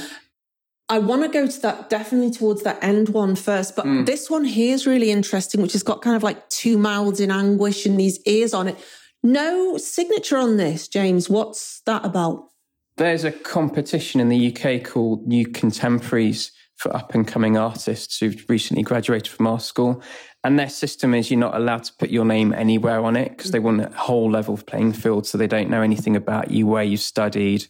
[0.90, 4.06] I want to go to that definitely towards that end one first, but Mm.
[4.06, 7.30] this one here is really interesting, which has got kind of like two mouths in
[7.30, 8.76] anguish and these ears on it.
[9.22, 11.30] No signature on this, James.
[11.30, 12.48] What's that about?
[12.96, 18.44] There's a competition in the UK called New Contemporaries for up and coming artists who've
[18.48, 20.02] recently graduated from our school.
[20.42, 23.52] And their system is you're not allowed to put your name anywhere on it because
[23.52, 26.66] they want a whole level of playing field so they don't know anything about you,
[26.66, 27.66] where you studied,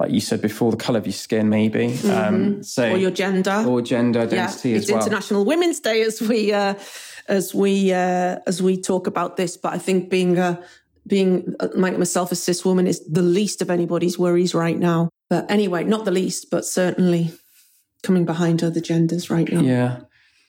[0.00, 1.98] like you said before, the colour of your skin, maybe.
[2.08, 2.94] Um, so Mm-hmm.
[2.94, 3.64] Or your gender?
[3.66, 5.02] or gender yeah, identity it's as well.
[5.02, 6.74] International Women's Day as we uh,
[7.28, 9.56] as we uh, as we talk about this.
[9.56, 10.62] But I think being a
[11.06, 15.10] being uh, myself a cis woman is the least of anybody's worries right now.
[15.30, 17.32] But anyway, not the least, but certainly
[18.02, 19.60] coming behind other genders right now.
[19.60, 20.00] yeah.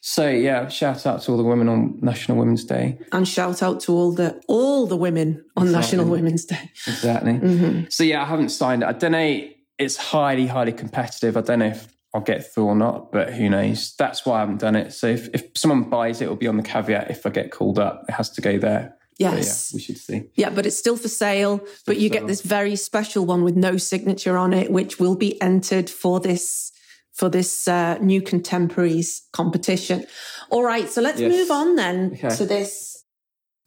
[0.07, 2.99] So yeah, shout out to all the women on National Women's Day.
[3.11, 6.71] And shout out to all the all the women on National Women's Day.
[6.85, 7.33] Exactly.
[7.45, 7.85] Mm-hmm.
[7.89, 8.85] So yeah, I haven't signed it.
[8.85, 9.47] I don't know.
[9.79, 11.35] It's highly, highly competitive.
[11.37, 13.95] I don't know if I'll get through or not, but who knows?
[13.97, 14.93] That's why I haven't done it.
[14.93, 17.09] So if, if someone buys it, it'll be on the caveat.
[17.09, 18.95] If I get called up, it has to go there.
[19.17, 19.71] Yes.
[19.71, 20.29] yeah, we should see.
[20.35, 21.65] Yeah, but it's still for sale.
[21.85, 25.15] but you for get this very special one with no signature on it, which will
[25.15, 26.71] be entered for this
[27.15, 30.05] for this uh, new contemporaries competition.
[30.49, 31.31] All right, so let's Yes.
[31.31, 32.35] move on then Okay.
[32.35, 32.94] to this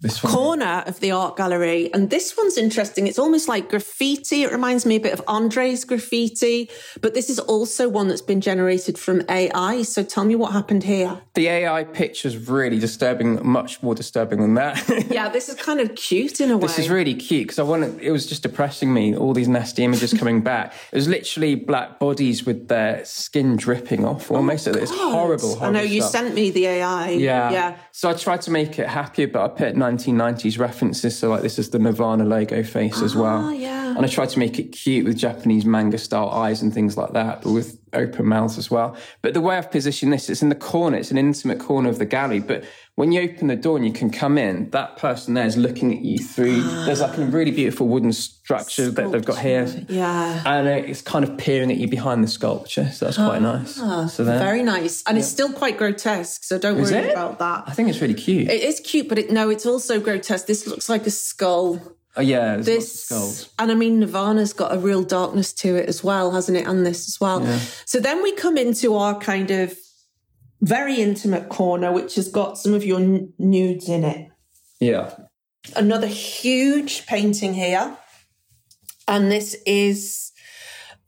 [0.01, 0.33] This one.
[0.33, 1.93] corner of the art gallery.
[1.93, 3.09] And this one's interesting.
[3.09, 4.45] It's almost like graffiti.
[4.45, 8.41] It reminds me a bit of Andre's graffiti, but this is also one that's been
[8.41, 9.83] generated from AI.
[9.83, 11.21] So tell me what happened here.
[11.35, 14.79] The AI picture's really disturbing, much more disturbing than that.
[15.09, 16.67] Yeah, this is kind of cute in a way.
[16.67, 17.99] This is really cute because I wanted.
[18.01, 19.17] It was just depressing me.
[19.17, 20.75] All these nasty images coming back.
[20.93, 24.31] It was literally black bodies with their skin dripping off.
[24.31, 24.67] Oh almost.
[24.67, 25.65] it's horrible, horrible.
[25.67, 27.11] I know you sent me the AI.
[27.11, 27.51] Yeah.
[27.51, 27.77] Yeah.
[27.93, 31.19] So I tried to make it happier, but I put 1990s references.
[31.19, 33.47] So like this is the Nirvana logo face as well.
[33.47, 33.97] Ah, yeah.
[33.97, 37.13] And I tried to make it cute with Japanese manga style eyes and things like
[37.13, 38.97] that, but with open mouths as well.
[39.23, 40.97] But the way I've positioned this, it's in the corner.
[40.97, 42.41] It's an intimate corner of the gallery.
[42.41, 45.57] But when you open the door and you can come in, that person there is
[45.57, 46.63] looking at you through.
[46.85, 49.67] There's like a really beautiful wooden structure that they've got here.
[49.89, 50.43] Yeah.
[50.45, 52.91] And it's kind of peering at you behind the sculpture.
[52.91, 54.13] So that's quite ah, nice.
[54.13, 55.05] So then, Very nice.
[55.05, 57.13] And it's still quite grotesque, so don't Is worry it?
[57.13, 57.65] about that.
[57.67, 58.49] I think it's really cute.
[58.49, 60.47] It is cute, but it, no, it's also grotesque.
[60.47, 61.81] This looks like a skull.
[62.19, 62.57] Oh, yeah.
[62.57, 63.51] This, lots of skulls.
[63.59, 66.67] and I mean, Nirvana's got a real darkness to it as well, hasn't it?
[66.67, 67.45] And this as well.
[67.87, 69.77] So then we come into our kind of
[70.61, 74.31] very intimate corner, which has got some of your n- nudes in it.
[74.81, 75.15] Yeah.
[75.77, 77.97] Another huge painting here.
[79.07, 80.33] And this is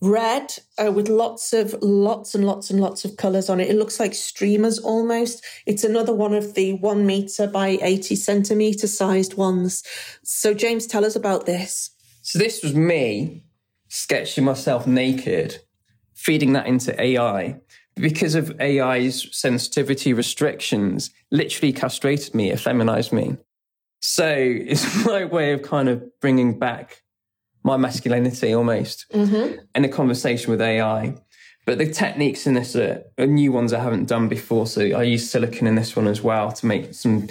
[0.00, 3.68] red uh, with lots of lots and lots and lots of colors on it.
[3.68, 5.44] It looks like streamers almost.
[5.66, 9.82] It's another one of the one meter by 80 centimeter sized ones.
[10.22, 11.90] So James, tell us about this.
[12.22, 13.44] So this was me
[13.88, 15.58] sketching myself naked,
[16.14, 17.60] feeding that into AI.
[17.96, 23.36] Because of AI's sensitivity restrictions, literally castrated me, effeminized me.
[24.00, 27.02] So it's my way of kind of bringing back
[27.62, 29.58] my masculinity almost mm-hmm.
[29.74, 31.14] in a conversation with AI.
[31.66, 34.66] But the techniques in this are, are new ones I haven't done before.
[34.66, 37.28] So I use silicon in this one as well to make some.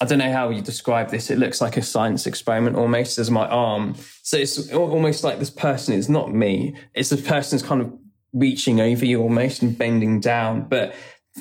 [0.00, 1.30] I don't know how you describe this.
[1.30, 3.94] It looks like a science experiment almost as my arm.
[4.22, 6.76] So it's almost like this person is not me.
[6.94, 7.92] It's the person's kind of
[8.32, 10.62] reaching over you almost and bending down.
[10.68, 10.94] But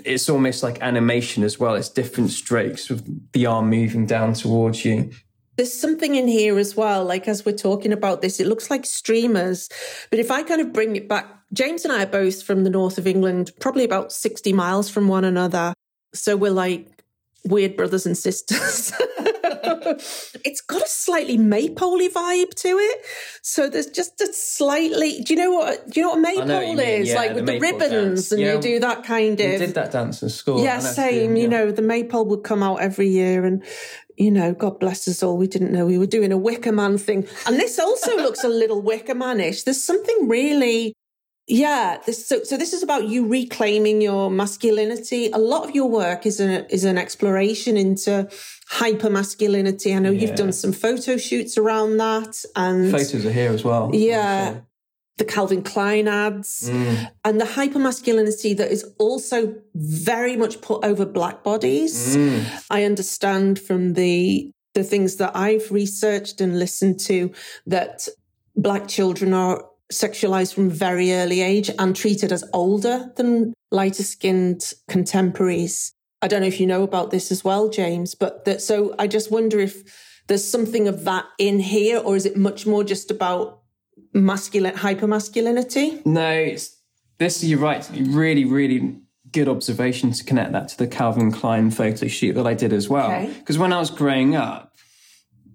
[0.06, 1.76] it's almost like animation as well.
[1.76, 5.12] It's different strokes with the arm moving down towards you.
[5.56, 7.06] There's something in here as well.
[7.06, 9.70] Like as we're talking about this, it looks like streamers.
[10.10, 12.70] But if I kind of bring it back, James and I are both from the
[12.70, 15.74] north of England, probably about 60 miles from one another.
[16.14, 17.04] So we're like
[17.46, 18.94] weird brothers and sisters.
[20.46, 23.06] it's got a slightly maypole vibe to it.
[23.42, 25.22] So there's just a slightly.
[25.22, 25.90] Do you know what?
[25.90, 27.10] Do you know what a know what maypole is?
[27.10, 28.32] yeah, like the with the, ribbons, dance.
[28.32, 29.60] and Yeah, you do that kind We of.
[29.60, 30.64] did that dance in school.
[30.64, 31.36] Yeah, and that's same.
[31.36, 33.64] You know, the maypole would come out every year, and
[34.18, 35.38] you know, God bless us all.
[35.38, 38.50] We didn't know we were doing a Wicker Man thing, and this also looks a
[38.50, 39.64] little Wicker Manish.
[39.64, 40.94] There's something really,
[41.48, 41.98] yeah.
[42.06, 45.30] This so, so this is about you reclaiming your masculinity.
[45.32, 48.30] A lot of your work is an is an exploration into
[48.68, 49.94] hyper masculinity.
[49.94, 53.92] I know you've done some photo shoots around that, and Photos are here as well.
[53.94, 54.62] Yeah.
[55.18, 57.12] The Calvin Klein ads mm.
[57.24, 62.18] and the hypermasculinity that is also very much put over black bodies.
[62.18, 62.64] Mm.
[62.70, 67.32] I understand from the the things that I've researched and listened to
[67.68, 68.08] that
[68.56, 74.72] black children are sexualized from very early age and treated as older than lighter skinned
[74.88, 75.94] contemporaries.
[76.24, 79.08] I don't know if you know about this as well, James, but that, so I
[79.08, 79.84] just wonder if
[80.28, 83.63] there's something of that in here, or is it much more just about
[84.14, 86.06] masculine hypermasculinity?
[86.06, 86.78] No, it's
[87.18, 87.44] this.
[87.44, 87.88] You're right.
[87.94, 89.00] Really, really
[89.32, 92.88] good observation to connect that to the Calvin Klein photo shoot that I did as
[92.88, 93.28] well.
[93.28, 93.62] Because okay.
[93.62, 94.76] when I was growing up,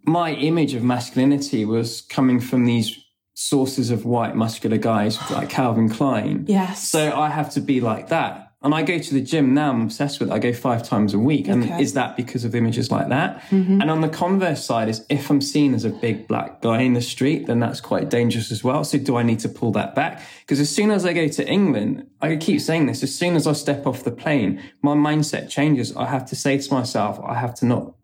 [0.04, 2.98] my image of masculinity was coming from these
[3.34, 6.44] sources of white muscular guys like Calvin Klein.
[6.48, 6.88] Yes.
[6.88, 8.47] So I have to be like that.
[8.60, 10.32] And I go to the gym now, I'm obsessed with it.
[10.32, 11.46] I go five times a week.
[11.46, 11.80] And okay.
[11.80, 13.40] is that because of images like that?
[13.50, 13.80] Mm-hmm.
[13.80, 16.94] And on the converse side is if I'm seen as a big black guy in
[16.94, 18.82] the street, then that's quite dangerous as well.
[18.82, 20.22] So do I need to pull that back?
[20.40, 23.46] Because as soon as I go to England, I keep saying this, as soon as
[23.46, 25.94] I step off the plane, my mindset changes.
[25.94, 27.94] I have to say to myself, I have to not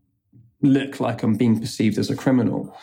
[0.63, 2.77] look like I'm being perceived as a criminal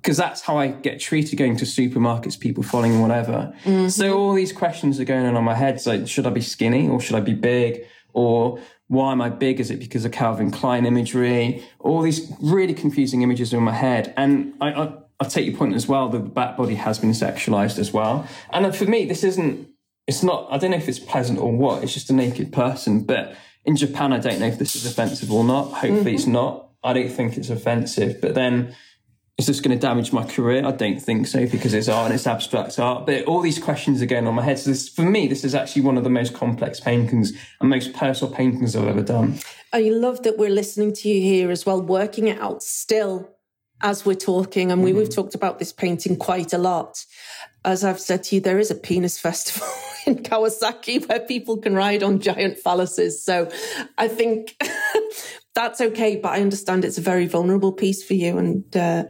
[0.00, 3.54] because that's how I get treated going to supermarkets, people following whatever.
[3.64, 3.88] Mm-hmm.
[3.88, 5.80] So all these questions are going on in my head.
[5.80, 7.84] So should I be skinny or should I be big?
[8.14, 8.58] Or
[8.88, 9.60] why am I big?
[9.60, 11.62] Is it because of Calvin Klein imagery?
[11.80, 14.14] All these really confusing images are in my head.
[14.16, 16.08] And I, I, I take your point as well.
[16.08, 18.26] The back body has been sexualized as well.
[18.52, 19.68] And for me, this isn't,
[20.06, 21.84] it's not, I don't know if it's pleasant or what.
[21.84, 23.04] It's just a naked person.
[23.04, 23.36] But
[23.66, 25.64] in Japan, I don't know if this is offensive or not.
[25.64, 26.08] Hopefully mm-hmm.
[26.08, 26.70] it's not.
[26.82, 28.22] I don't think it's offensive.
[28.22, 28.74] But then,
[29.38, 30.66] is this going to damage my career?
[30.66, 33.06] I don't think so because it's art and it's abstract art.
[33.06, 34.58] But all these questions are going on my head.
[34.58, 37.94] So this, for me, this is actually one of the most complex paintings and most
[37.94, 39.38] personal paintings I've ever done.
[39.72, 43.30] I love that we're listening to you here as well, working it out still
[43.80, 44.70] as we're talking.
[44.70, 44.96] And mm-hmm.
[44.96, 47.04] we've talked about this painting quite a lot.
[47.64, 49.68] As I've said to you, there is a penis festival
[50.06, 53.12] in Kawasaki where people can ride on giant phalluses.
[53.12, 53.50] So
[53.96, 54.56] I think
[55.62, 56.16] that's okay.
[56.16, 58.38] But I understand it's a very vulnerable piece for you.
[58.38, 59.04] And, uh,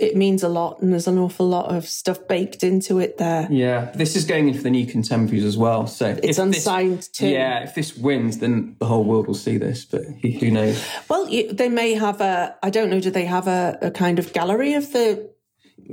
[0.00, 3.46] it means a lot and there's an awful lot of stuff baked into it there.
[3.50, 5.86] Yeah, this is going into the new contemporaries as well.
[5.86, 7.28] So it's unsigned this, too.
[7.28, 10.82] Yeah, if this wins, then the whole world will see this, but who knows?
[11.10, 14.32] Well, they may have a, I don't know, do they have a, a kind of
[14.32, 15.30] gallery of the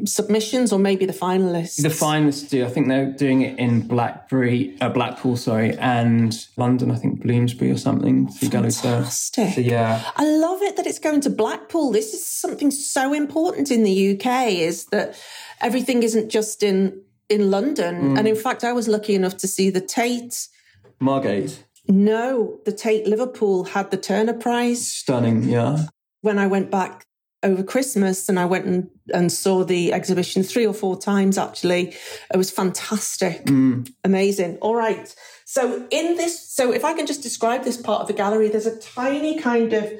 [0.06, 1.82] submissions or maybe the finalists?
[1.82, 2.66] The finalists do.
[2.66, 6.92] I think they're doing it in Blackberry, uh, Blackpool, sorry, and London.
[6.92, 8.28] I think Bloomsbury or something.
[8.30, 9.54] Fantastic.
[9.54, 11.92] So, yeah, I love it that it's going to Blackpool.
[11.92, 14.52] This is something so important in the UK.
[14.52, 15.20] Is that
[15.62, 18.20] everything isn't just in in London, mm.
[18.20, 20.48] and in fact, I was lucky enough to see the Tate.
[21.00, 21.64] Margate.
[21.90, 24.86] No, the Tate Liverpool had the Turner Prize.
[24.86, 25.86] Stunning, yeah.
[26.22, 27.07] When I went back
[27.44, 31.96] over Christmas and I went and, and saw the exhibition three or four times actually.
[32.34, 33.46] It was fantastic.
[33.46, 33.92] Mm.
[34.04, 34.58] Amazing.
[34.58, 35.14] All right.
[35.46, 38.66] So in this, so if I can just describe this part of the gallery, there's
[38.66, 39.92] a tiny kind of,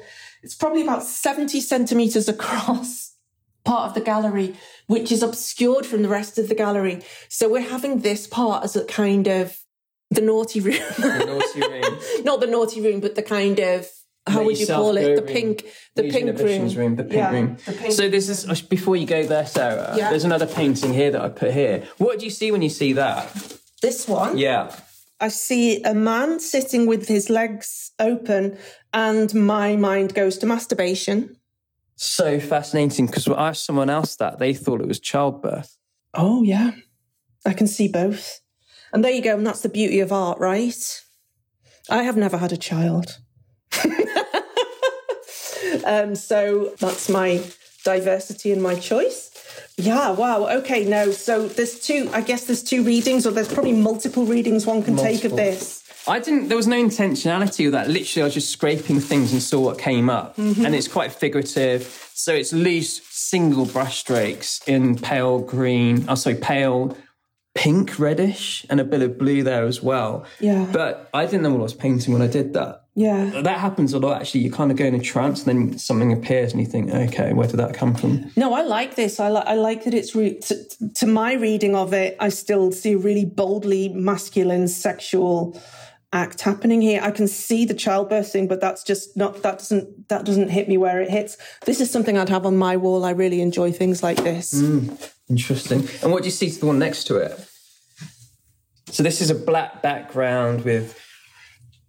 [0.42, 3.14] it's probably about 70 centimeters across
[3.64, 7.02] part of the gallery, which is obscured from the rest of the gallery.
[7.28, 9.58] So we're having this part as a kind of
[10.10, 10.78] the naughty room.
[10.98, 12.24] The naughty room.
[12.24, 13.88] Not the naughty room, but the kind of
[14.28, 15.16] how would you call it?
[15.16, 15.64] The pink,
[15.94, 16.68] the pink room.
[16.74, 16.96] room.
[16.96, 17.56] The pink yeah, room.
[17.64, 19.94] The pink so this is uh, before you go there, Sarah.
[19.96, 20.10] Yeah.
[20.10, 21.84] There's another painting here that I put here.
[21.98, 23.34] What do you see when you see that?
[23.82, 24.38] This one.
[24.38, 24.74] Yeah.
[25.20, 28.56] I see a man sitting with his legs open,
[28.92, 31.36] and my mind goes to masturbation.
[31.96, 35.76] So fascinating because I asked someone else that they thought it was childbirth.
[36.14, 36.70] Oh yeah,
[37.44, 38.40] I can see both.
[38.92, 39.36] And there you go.
[39.36, 41.02] And that's the beauty of art, right?
[41.90, 43.18] I have never had a child.
[45.84, 47.44] um, so that's my
[47.84, 49.30] diversity and my choice.
[49.76, 50.48] Yeah, wow.
[50.58, 51.10] Okay, no.
[51.12, 54.94] So there's two, I guess there's two readings, or there's probably multiple readings one can
[54.94, 55.16] multiple.
[55.16, 55.84] take of this.
[56.06, 57.88] I didn't, there was no intentionality with that.
[57.88, 60.36] Literally, I was just scraping things and saw what came up.
[60.36, 60.64] Mm-hmm.
[60.64, 61.82] And it's quite figurative.
[62.14, 66.96] So it's loose, single brushstrokes in pale green, oh, sorry, pale
[67.58, 70.24] pink, reddish, and a bit of blue there as well.
[70.38, 70.64] Yeah.
[70.72, 72.84] But I didn't know what I was painting when I did that.
[72.94, 73.42] Yeah.
[73.42, 74.42] That happens a lot, actually.
[74.42, 77.32] You kind of go in a trance and then something appears and you think, okay,
[77.32, 78.30] where did that come from?
[78.36, 79.18] No, I like this.
[79.18, 80.56] I, li- I like that it's, re- to,
[80.94, 85.60] to my reading of it, I still see a really boldly masculine sexual
[86.12, 87.00] act happening here.
[87.02, 90.68] I can see the childbirth thing, but that's just not, that doesn't, that doesn't hit
[90.68, 91.36] me where it hits.
[91.66, 93.04] This is something I'd have on my wall.
[93.04, 94.54] I really enjoy things like this.
[94.54, 95.88] Mm, interesting.
[96.02, 97.38] And what do you see to the one next to it?
[98.90, 100.98] So this is a black background with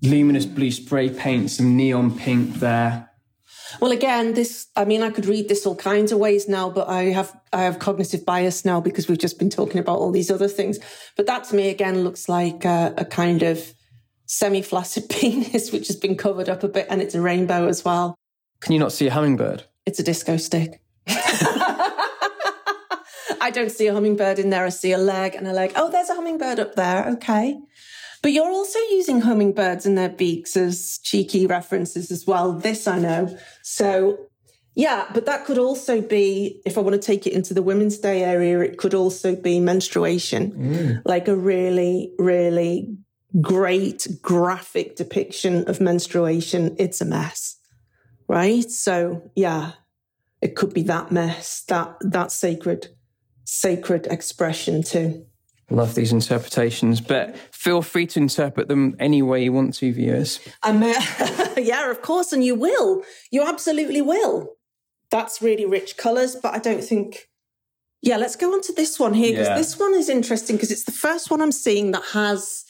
[0.02, 3.10] luminous blue spray paint, some neon pink there.
[3.80, 6.90] Well, again, this, I mean, I could read this all kinds of ways now, but
[6.90, 10.32] I have, I have cognitive bias now because we've just been talking about all these
[10.32, 10.80] other things.
[11.16, 13.74] But that to me, again, looks like a, a kind of
[14.26, 17.86] semi flaccid penis, which has been covered up a bit and it's a rainbow as
[17.86, 18.16] well.
[18.62, 19.64] Can you not see a hummingbird?
[19.86, 20.82] It's a disco stick.
[23.42, 24.66] I don't see a hummingbird in there.
[24.66, 25.74] I see a leg and a leg.
[25.76, 27.08] Oh, there's a hummingbird up there.
[27.10, 27.60] Okay.
[28.22, 32.54] But you're also using hummingbirds and their beaks as cheeky references as well.
[32.54, 33.38] This I know.
[33.64, 34.30] So
[34.76, 37.98] yeah, but that could also be, if I want to take it into the Women's
[37.98, 41.02] Day area, it could also be menstruation, mm.
[41.06, 42.96] like a really, really
[43.42, 46.76] great graphic depiction of menstruation.
[46.80, 47.58] It's a mess,
[48.28, 48.70] right?
[48.70, 49.74] So yeah,
[50.42, 52.88] it could be that mess, that, that sacred,
[53.50, 55.26] sacred expression too.
[55.72, 60.40] Love these interpretations, but feel free to interpret them any way you want to, viewers.
[60.64, 60.82] Um,
[61.58, 63.04] yeah, of course, and you will.
[63.32, 64.56] You absolutely will.
[65.12, 67.28] That's really rich colours, but I don't think.
[68.02, 69.58] Yeah, let's go on to this one here because yeah.
[69.58, 72.66] this one is interesting because it's the first one I'm seeing that has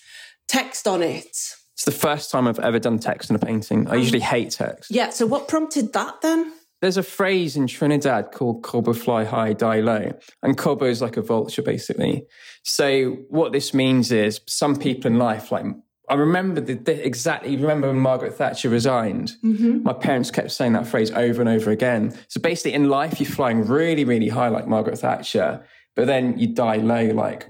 [0.48, 1.28] text on it.
[1.28, 3.88] It's the first time I've ever done text in a painting.
[3.88, 4.92] I usually hate text.
[4.92, 6.52] Yeah, so what prompted that then?
[6.82, 11.18] There's a phrase in Trinidad called "Cobo fly high, die low," and Cobo is like
[11.18, 12.26] a vulture, basically.
[12.64, 15.66] So what this means is some people in life, like
[16.10, 19.34] I remember the, the exactly remember when Margaret Thatcher resigned.
[19.44, 19.84] Mm-hmm.
[19.84, 22.18] My parents kept saying that phrase over and over again.
[22.28, 25.64] So basically, in life, you're flying really, really high like Margaret Thatcher,
[25.96, 27.48] but then you die low like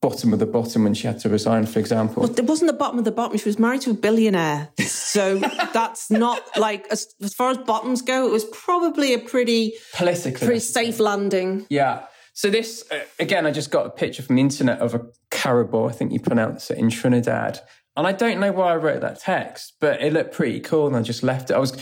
[0.00, 2.22] bottom of the bottom when she had to resign, for example.
[2.22, 3.36] Well, it wasn't the bottom of the bottom.
[3.36, 4.68] She was married to a billionaire.
[4.78, 5.38] So
[5.72, 10.46] that's not like, as, as far as bottoms go, it was probably a pretty, politically
[10.46, 11.66] pretty safe landing.
[11.68, 12.04] Yeah.
[12.32, 15.86] So this, uh, again, I just got a picture from the internet of a caribou,
[15.86, 17.60] I think you pronounce it, in Trinidad.
[17.96, 20.96] And I don't know why I wrote that text, but it looked pretty cool and
[20.96, 21.54] I just left it.
[21.54, 21.76] I was,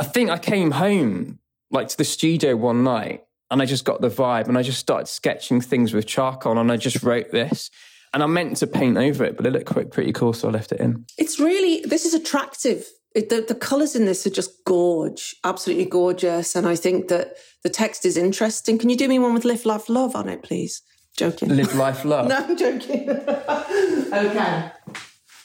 [0.00, 1.38] I think I came home
[1.70, 4.78] like to the studio one night and I just got the vibe and I just
[4.78, 7.70] started sketching things with charcoal and I just wrote this.
[8.12, 10.50] And I meant to paint over it, but it looked quite pretty cool, so I
[10.50, 11.06] left it in.
[11.16, 12.84] It's really, this is attractive.
[13.14, 16.56] It, the, the colours in this are just gorge, absolutely gorgeous.
[16.56, 18.78] And I think that the text is interesting.
[18.78, 20.82] Can you do me one with Live, Laugh, Love on it, please?
[21.16, 21.54] Joking.
[21.54, 22.28] Live, Life, Love.
[22.28, 23.10] no, I'm joking.
[24.12, 24.72] okay.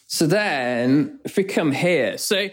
[0.07, 2.49] So then, if we come here, so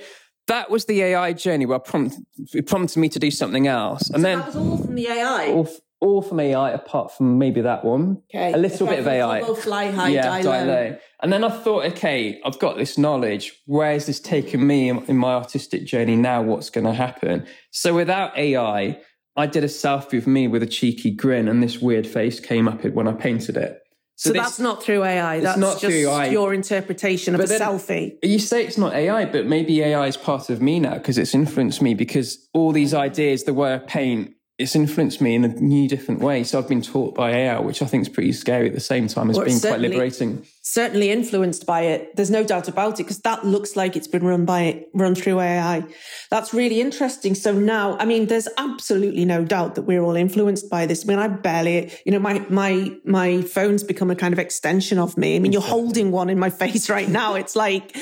[0.53, 2.17] that was the AI journey where prompt,
[2.53, 4.11] it prompted me to do something else.
[4.11, 5.47] And so then that was all from the AI.
[5.47, 5.69] All,
[6.01, 8.19] all from AI, apart from maybe that one.
[8.29, 8.53] Okay.
[8.53, 9.43] A little bit of AI.
[9.55, 10.67] Fly high, yeah, die, die low.
[10.67, 10.97] low.
[11.23, 13.63] And then I thought, okay, I've got this knowledge.
[13.65, 16.43] Where is this taking me in my artistic journey now?
[16.43, 17.47] What's going to happen?
[17.71, 19.01] So without AI,
[19.35, 22.69] I did a selfie of me with a cheeky grin, and this weird face came
[22.69, 23.82] up when I painted it.
[24.23, 25.41] So, so that's not through AI.
[25.41, 26.29] That's not just AI.
[26.29, 28.19] your interpretation of but a selfie.
[28.23, 31.35] You say it's not AI, but maybe AI is part of me now because it's
[31.35, 35.89] influenced me because all these ideas, the I paint, it's influenced me in a new
[35.89, 36.45] different way.
[36.45, 39.09] So I've been taught by AI, which I think is pretty scary at the same
[39.09, 40.47] time as well, being quite liberating.
[40.63, 42.15] Certainly influenced by it.
[42.15, 45.41] There's no doubt about it because that looks like it's been run by run through
[45.41, 45.85] AI.
[46.31, 47.35] That's really interesting.
[47.35, 51.05] So now, I mean, there's absolutely no doubt that we're all influenced by this.
[51.05, 54.99] I mean, I barely, you know, my my my phone's become a kind of extension
[54.99, 55.35] of me.
[55.35, 57.35] I mean, you're holding one in my face right now.
[57.35, 57.97] It's like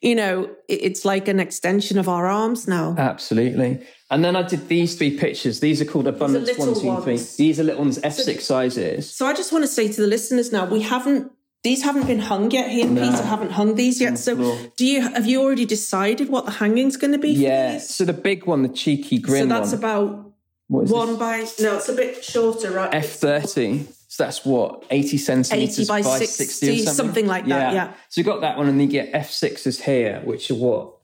[0.00, 2.94] you know, it's like an extension of our arms now.
[2.98, 3.84] Absolutely.
[4.10, 5.60] And then I did these three pictures.
[5.60, 7.16] These are called Abundance One, Two, Three.
[7.16, 9.12] These are little ones, F6 so, sizes.
[9.12, 11.32] So I just want to say to the listeners now, we haven't
[11.66, 12.70] these haven't been hung yet.
[12.70, 13.10] He and no.
[13.10, 14.18] Peter haven't hung these yet.
[14.18, 14.36] So,
[14.76, 17.30] do you have you already decided what the hanging's going to be?
[17.30, 17.78] Yeah.
[17.78, 19.42] So the big one, the cheeky grin.
[19.42, 19.78] So that's one.
[19.78, 20.32] about
[20.68, 21.18] one this?
[21.18, 22.94] by no, it's a bit shorter, right?
[22.94, 23.88] F thirty.
[24.16, 26.94] So that's what eighty centimeters 80 by, by 60, 60 something?
[26.94, 27.26] something?
[27.26, 27.74] like that.
[27.74, 27.92] Yeah.
[28.08, 30.94] So you got that one, and then you get F sixes here, which are what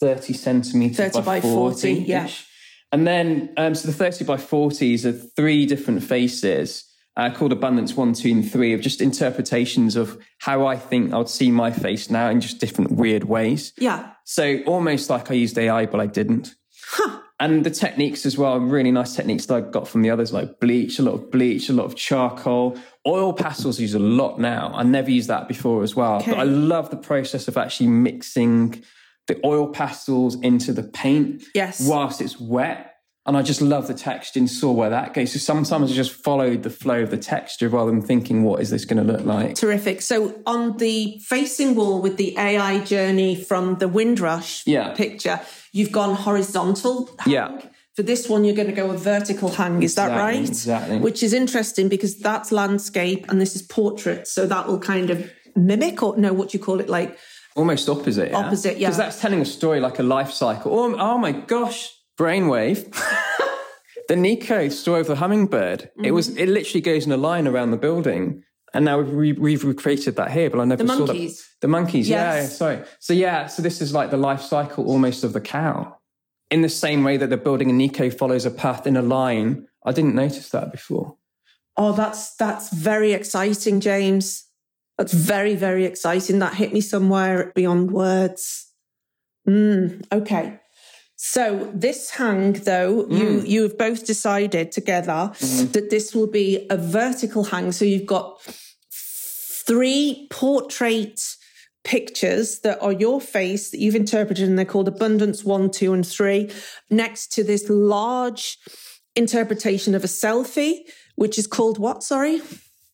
[0.00, 1.96] thirty centimeters 30 by, by 40.
[1.96, 2.30] 40 yeah.
[2.90, 6.84] And then, um, so the 30 by 40s are three different faces
[7.16, 11.28] uh, called Abundance One, Two, and Three of just interpretations of how I think I'd
[11.28, 13.74] see my face now in just different weird ways.
[13.76, 14.12] Yeah.
[14.24, 16.54] So almost like I used AI, but I didn't.
[16.86, 17.20] Huh.
[17.42, 20.60] And the techniques as well, really nice techniques that I got from the others, like
[20.60, 22.78] bleach, a lot of bleach, a lot of charcoal.
[23.04, 24.70] Oil pastels use a lot now.
[24.72, 26.18] I never used that before as well.
[26.18, 26.30] Okay.
[26.30, 28.84] But I love the process of actually mixing
[29.26, 31.84] the oil pastels into the paint yes.
[31.84, 32.94] whilst it's wet.
[33.26, 35.32] And I just love the texture and saw where that goes.
[35.32, 38.70] So sometimes I just followed the flow of the texture rather than thinking, what is
[38.70, 39.56] this going to look like?
[39.56, 40.00] Terrific.
[40.02, 44.94] So on the facing wall with the AI journey from the Windrush yeah.
[44.94, 45.40] picture,
[45.72, 47.10] you've gone horizontal.
[47.18, 47.32] Hang.
[47.32, 47.60] Yeah.
[47.94, 49.82] For this one, you're going to go a vertical hang.
[49.82, 50.48] Is exactly, that right?
[50.48, 50.98] Exactly.
[50.98, 54.26] Which is interesting because that's landscape and this is portrait.
[54.26, 56.88] So that will kind of mimic or no, what do you call it?
[56.88, 57.18] Like
[57.54, 58.30] Almost opposite.
[58.30, 58.38] Yeah?
[58.38, 58.88] Opposite, yeah.
[58.88, 60.72] Because that's telling a story like a life cycle.
[60.74, 62.94] Oh, oh my gosh, Brainwave.
[64.08, 65.82] the Nikko story of the hummingbird.
[65.82, 66.04] Mm-hmm.
[66.04, 66.34] It was.
[66.36, 68.42] It literally goes in a line around the building.
[68.74, 71.38] And now we've, we've recreated that here, but I never the saw monkeys.
[71.38, 71.60] that.
[71.60, 72.08] The monkeys.
[72.08, 72.42] Yes.
[72.42, 72.82] Yeah, sorry.
[73.00, 75.98] So yeah, so this is like the life cycle almost of the cow.
[76.50, 79.66] In the same way that the building in Nikko follows a path in a line.
[79.84, 81.16] I didn't notice that before.
[81.76, 84.46] Oh, that's that's very exciting, James.
[84.98, 86.38] That's very, very exciting.
[86.40, 88.70] That hit me somewhere beyond words.
[89.48, 90.60] Mm, okay.
[91.16, 93.18] So this hang, though, mm.
[93.18, 95.72] you you have both decided together mm-hmm.
[95.72, 97.72] that this will be a vertical hang.
[97.72, 98.40] So you've got
[99.66, 101.20] three portrait
[101.84, 106.06] pictures that are your face that you've interpreted, and they're called Abundance One, Two, and
[106.06, 106.50] Three,
[106.90, 108.58] next to this large
[109.16, 110.80] interpretation of a selfie,
[111.16, 112.02] which is called what?
[112.02, 112.40] Sorry.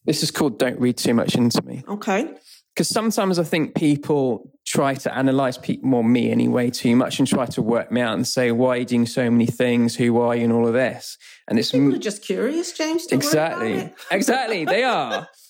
[0.04, 1.84] This is called Don't Read Too Much Into Me.
[1.86, 2.34] Okay
[2.78, 7.26] because sometimes I think people try to analyze people, more me anyway, too much and
[7.26, 9.96] try to work me out and say, why are you doing so many things?
[9.96, 10.44] Who are you?
[10.44, 11.18] And all of this.
[11.48, 13.08] And it's people are just curious, James.
[13.10, 13.92] exactly.
[14.12, 14.64] exactly.
[14.64, 15.26] They are.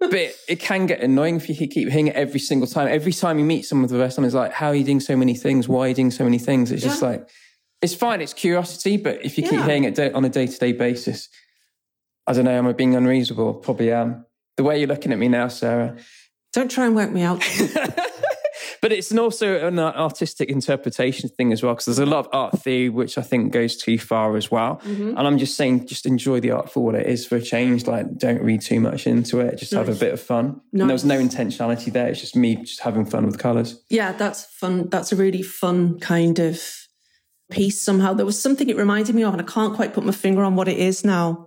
[0.00, 2.88] but it can get annoying if you keep hearing it every single time.
[2.88, 5.00] Every time you meet someone for the first time, it's like, how are you doing
[5.00, 5.68] so many things?
[5.68, 6.70] Why are you doing so many things?
[6.70, 6.88] It's yeah.
[6.88, 7.28] just like,
[7.82, 8.20] it's fine.
[8.20, 8.96] It's curiosity.
[8.96, 9.50] But if you yeah.
[9.50, 11.28] keep hearing it on a day to day basis,
[12.26, 13.54] I don't know, am I being unreasonable?
[13.54, 14.26] Probably am.
[14.56, 15.96] The way you're looking at me now, Sarah,
[16.52, 17.42] don't try and work me out.
[18.84, 22.28] but it's an also an artistic interpretation thing as well, because there's a lot of
[22.34, 24.82] art theory which I think goes too far as well.
[24.84, 25.16] Mm-hmm.
[25.16, 27.86] And I'm just saying, just enjoy the art for what it is for a change.
[27.86, 29.56] Like, don't read too much into it.
[29.56, 29.86] Just nice.
[29.86, 30.60] have a bit of fun.
[30.70, 30.82] Nice.
[30.82, 32.08] And there was no intentionality there.
[32.08, 33.82] It's just me just having fun with colours.
[33.88, 34.90] Yeah, that's fun.
[34.90, 36.62] That's a really fun kind of
[37.50, 38.12] piece somehow.
[38.12, 40.56] There was something it reminded me of, and I can't quite put my finger on
[40.56, 41.43] what it is now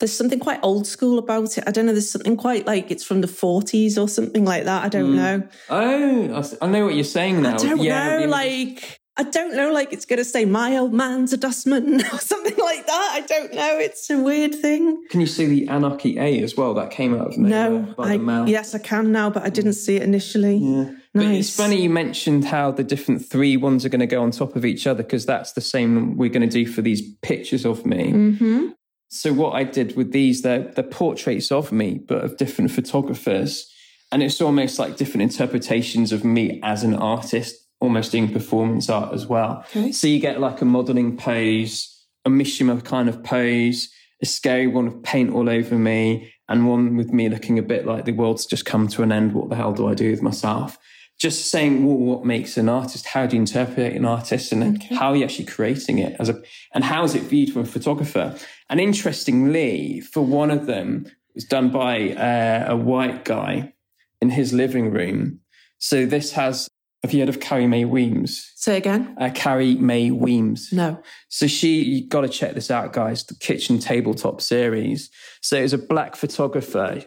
[0.00, 1.64] there's something quite old school about it.
[1.66, 1.92] I don't know.
[1.92, 4.84] There's something quite like it's from the 40s or something like that.
[4.84, 5.16] I don't mm.
[5.16, 5.48] know.
[5.70, 7.54] Oh, I know what you're saying now.
[7.54, 8.26] I don't yeah, know.
[8.26, 9.72] Like, I don't know.
[9.72, 13.10] Like, it's going to say my old man's a dustman or something like that.
[13.14, 13.78] I don't know.
[13.78, 15.04] It's a weird thing.
[15.10, 16.74] Can you see the Anarchy A as well?
[16.74, 18.14] That came out of No, I,
[18.46, 20.56] yes, I can now, but I didn't see it initially.
[20.56, 20.90] Yeah.
[21.16, 21.26] Nice.
[21.26, 24.32] But it's funny you mentioned how the different three ones are going to go on
[24.32, 27.64] top of each other because that's the same we're going to do for these pictures
[27.64, 28.10] of me.
[28.10, 28.66] Mm-hmm.
[29.14, 33.72] So what I did with these, they're, they're portraits of me, but of different photographers.
[34.10, 39.14] And it's almost like different interpretations of me as an artist, almost doing performance art
[39.14, 39.64] as well.
[39.70, 39.92] Okay.
[39.92, 43.88] So you get like a modeling pose, a Mishima kind of pose,
[44.20, 47.86] a scary one of paint all over me, and one with me looking a bit
[47.86, 49.32] like the world's just come to an end.
[49.32, 50.76] What the hell do I do with myself?
[51.18, 54.94] Just saying well, what makes an artist how do you interpret an artist and okay.
[54.94, 56.42] how are you actually creating it as a
[56.74, 58.36] and how is it viewed from a photographer
[58.68, 63.72] and interestingly for one of them it was done by uh, a white guy
[64.20, 65.40] in his living room
[65.78, 66.68] so this has
[67.04, 68.50] have you heard of Carrie Mae Weems?
[68.56, 69.14] Say again.
[69.20, 70.72] Uh, Carrie Mae Weems.
[70.72, 71.02] No.
[71.28, 73.24] So she, you got to check this out, guys.
[73.24, 75.10] The Kitchen Tabletop series.
[75.42, 77.04] So it's a black photographer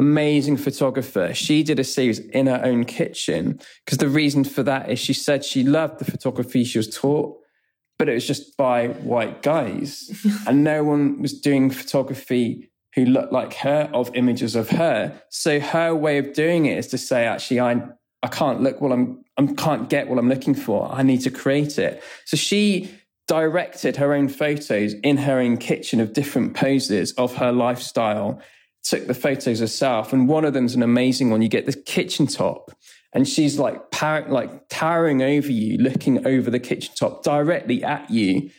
[0.00, 1.34] amazing photographer.
[1.34, 5.12] She did a series in her own kitchen because the reason for that is she
[5.12, 7.38] said she loved the photography she was taught,
[7.98, 10.10] but it was just by white guys.
[10.48, 15.20] and no one was doing photography who looked like her of images of her.
[15.28, 17.82] So her way of doing it is to say, actually, I
[18.22, 20.90] I can't look what I'm I can't get what I'm looking for.
[20.90, 22.02] I need to create it.
[22.24, 22.90] So she
[23.28, 28.40] directed her own photos in her own kitchen of different poses of her lifestyle
[28.82, 31.42] took the photos herself, and one of them's an amazing one.
[31.42, 32.72] You get this kitchen top,
[33.12, 38.10] and she's like par- like towering over you, looking over the kitchen top directly at
[38.10, 38.50] you.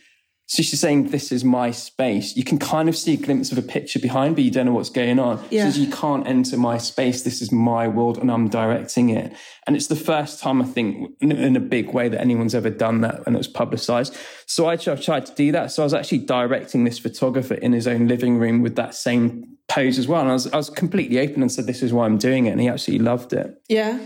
[0.51, 3.57] So she's saying, "This is my space." You can kind of see a glimpse of
[3.57, 5.41] a picture behind, but you don't know what's going on.
[5.49, 5.63] Yeah.
[5.65, 7.21] She says, "You can't enter my space.
[7.21, 9.33] This is my world, and I'm directing it."
[9.65, 12.99] And it's the first time I think, in a big way, that anyone's ever done
[12.99, 14.13] that, and it was publicized.
[14.45, 15.71] So I tried to do that.
[15.71, 19.55] So I was actually directing this photographer in his own living room with that same
[19.69, 20.19] pose as well.
[20.19, 22.51] And I was, I was completely open and said, this is why I'm doing it.
[22.51, 23.53] And he absolutely loved it.
[23.69, 23.99] Yeah.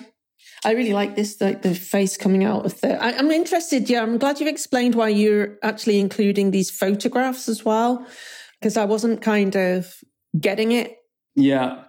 [0.66, 3.02] I really like this, like the face coming out of the.
[3.02, 3.90] I, am interested.
[3.90, 8.06] Yeah, I'm glad you've explained why you're actually including these photographs as well,
[8.60, 9.94] because I wasn't kind of
[10.40, 10.98] getting it.
[11.36, 11.84] Yeah,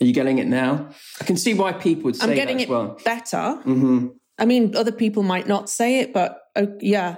[0.00, 0.90] are you getting it now?
[1.20, 2.98] I can see why people would say I'm getting it well.
[3.04, 3.36] better.
[3.64, 4.08] Mm-hmm.
[4.38, 7.16] I mean, other people might not say it, but oh, yeah,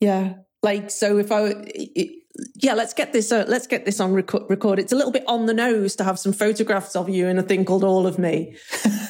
[0.00, 0.34] yeah.
[0.62, 2.22] Like, so if I, it,
[2.58, 3.30] yeah, let's get this.
[3.30, 4.78] Uh, let's get this on record, record.
[4.78, 7.42] It's a little bit on the nose to have some photographs of you in a
[7.42, 8.56] thing called All of Me.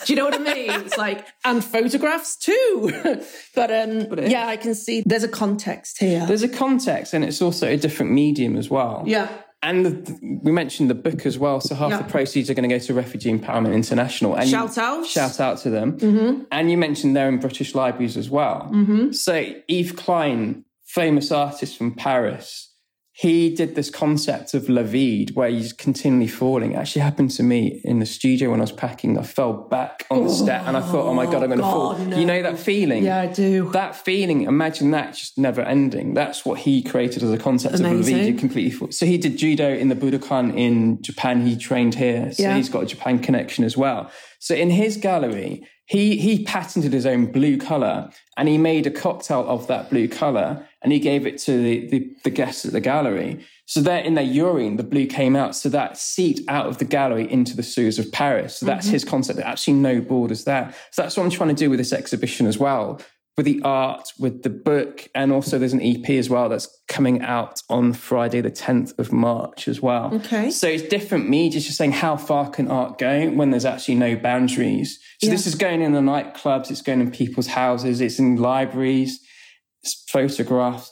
[0.04, 0.70] Do you know what I mean?
[0.86, 2.92] It's like and photographs too.
[3.54, 6.24] but um, but yeah, I can see there's a context here.
[6.26, 9.02] There's a context, and it's also a different medium as well.
[9.06, 9.28] Yeah.
[9.62, 11.60] And the, we mentioned the book as well.
[11.60, 12.02] So half yeah.
[12.02, 14.36] the proceeds are going to go to Refugee Empowerment International.
[14.36, 15.98] And shout out, shout out to them.
[15.98, 16.42] Mm-hmm.
[16.52, 18.70] And you mentioned they're in British libraries as well.
[18.72, 19.12] Mm-hmm.
[19.12, 22.72] So Yves Klein famous artist from Paris
[23.18, 26.72] he did this concept of la vide where he's continually falling.
[26.72, 29.16] It actually happened to me in the studio when I was packing.
[29.16, 31.64] I fell back on the step and I thought, oh my God, I'm going to
[31.64, 31.98] oh, fall.
[31.98, 32.18] No.
[32.18, 33.04] You know that feeling?
[33.04, 33.70] Yeah, I do.
[33.72, 36.12] That feeling, imagine that just never ending.
[36.12, 37.94] That's what he created as a concept Amazing.
[37.94, 38.34] of la vide.
[38.34, 38.92] You completely fall.
[38.92, 41.46] So he did judo in the Budokan in Japan.
[41.46, 42.30] He trained here.
[42.32, 42.54] So yeah.
[42.54, 44.10] he's got a Japan connection as well.
[44.40, 48.90] So in his gallery, he he patented his own blue color and he made a
[48.90, 52.70] cocktail of that blue color and he gave it to the, the, the guests at
[52.70, 53.44] the gallery.
[53.64, 55.56] So that in their urine, the blue came out.
[55.56, 58.54] So that seeped out of the gallery into the sewers of Paris.
[58.54, 58.92] So that's mm-hmm.
[58.92, 59.40] his concept.
[59.40, 60.72] Actually, no borders there.
[60.92, 63.00] So that's what I'm trying to do with this exhibition as well
[63.36, 67.20] with the art, with the book, and also there's an EP as well that's coming
[67.20, 70.14] out on Friday, the 10th of March as well.
[70.14, 70.50] Okay.
[70.50, 74.16] So it's different medias, just saying how far can art go when there's actually no
[74.16, 74.98] boundaries.
[75.20, 75.32] So yeah.
[75.32, 79.20] this is going in the nightclubs, it's going in people's houses, it's in libraries,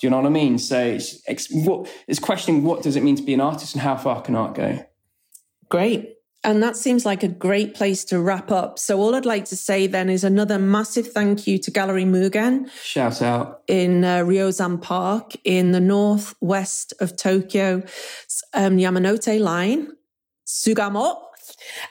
[0.00, 0.58] Do you know what I mean?
[0.58, 3.82] So it's, it's what it's questioning what does it mean to be an artist and
[3.82, 4.84] how far can art go?
[5.68, 6.10] Great.
[6.44, 8.78] And that seems like a great place to wrap up.
[8.78, 12.70] So all I'd like to say then is another massive thank you to Gallery Mugen.
[12.82, 13.62] Shout out.
[13.66, 17.82] In uh, Ryozan Park in the northwest of Tokyo,
[18.52, 19.92] um, Yamanote line,
[20.46, 21.22] Sugamo.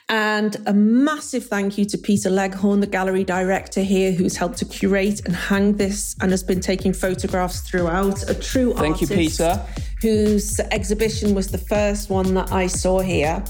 [0.09, 4.65] And a massive thank you to Peter Leghorn, the gallery director here, who's helped to
[4.65, 8.29] curate and hang this and has been taking photographs throughout.
[8.29, 9.65] A true Thank artist Thank you, Peter.
[10.01, 13.43] Whose exhibition was the first one that I saw here.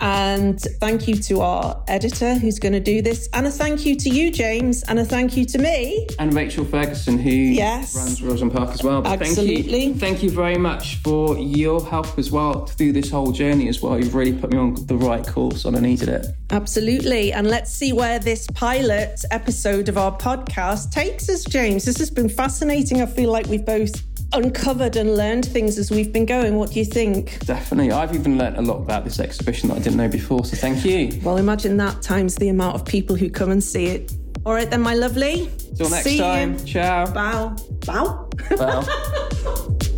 [0.00, 3.28] And thank you to our editor who's going to do this.
[3.32, 4.82] And a thank you to you, James.
[4.84, 6.06] And a thank you to me.
[6.18, 7.96] And Rachel Ferguson, who yes.
[7.96, 9.02] runs Ryozan Park as well.
[9.02, 9.64] But Absolutely.
[9.64, 13.68] Thank you, thank you very much for your help as well through this whole journey
[13.68, 13.98] as well.
[13.98, 16.26] You've really put me on the right course and I needed it.
[16.50, 17.32] Absolutely.
[17.32, 21.84] And let's see where this pilot episode of our podcast takes us, James.
[21.84, 23.00] This has been fascinating.
[23.00, 24.02] I feel like we've both
[24.34, 26.56] uncovered and learned things as we've been going.
[26.56, 27.44] What do you think?
[27.46, 27.92] Definitely.
[27.92, 30.84] I've even learnt a lot about this exhibition that I didn't know before, so thank
[30.84, 31.20] you.
[31.22, 34.12] Well, imagine that times the amount of people who come and see it.
[34.44, 35.50] All right, then, my lovely.
[35.76, 36.58] Till next see time.
[36.58, 36.64] You.
[36.64, 37.06] Ciao.
[37.12, 37.56] Bow.
[37.86, 38.28] Bow.
[38.56, 39.78] Bow.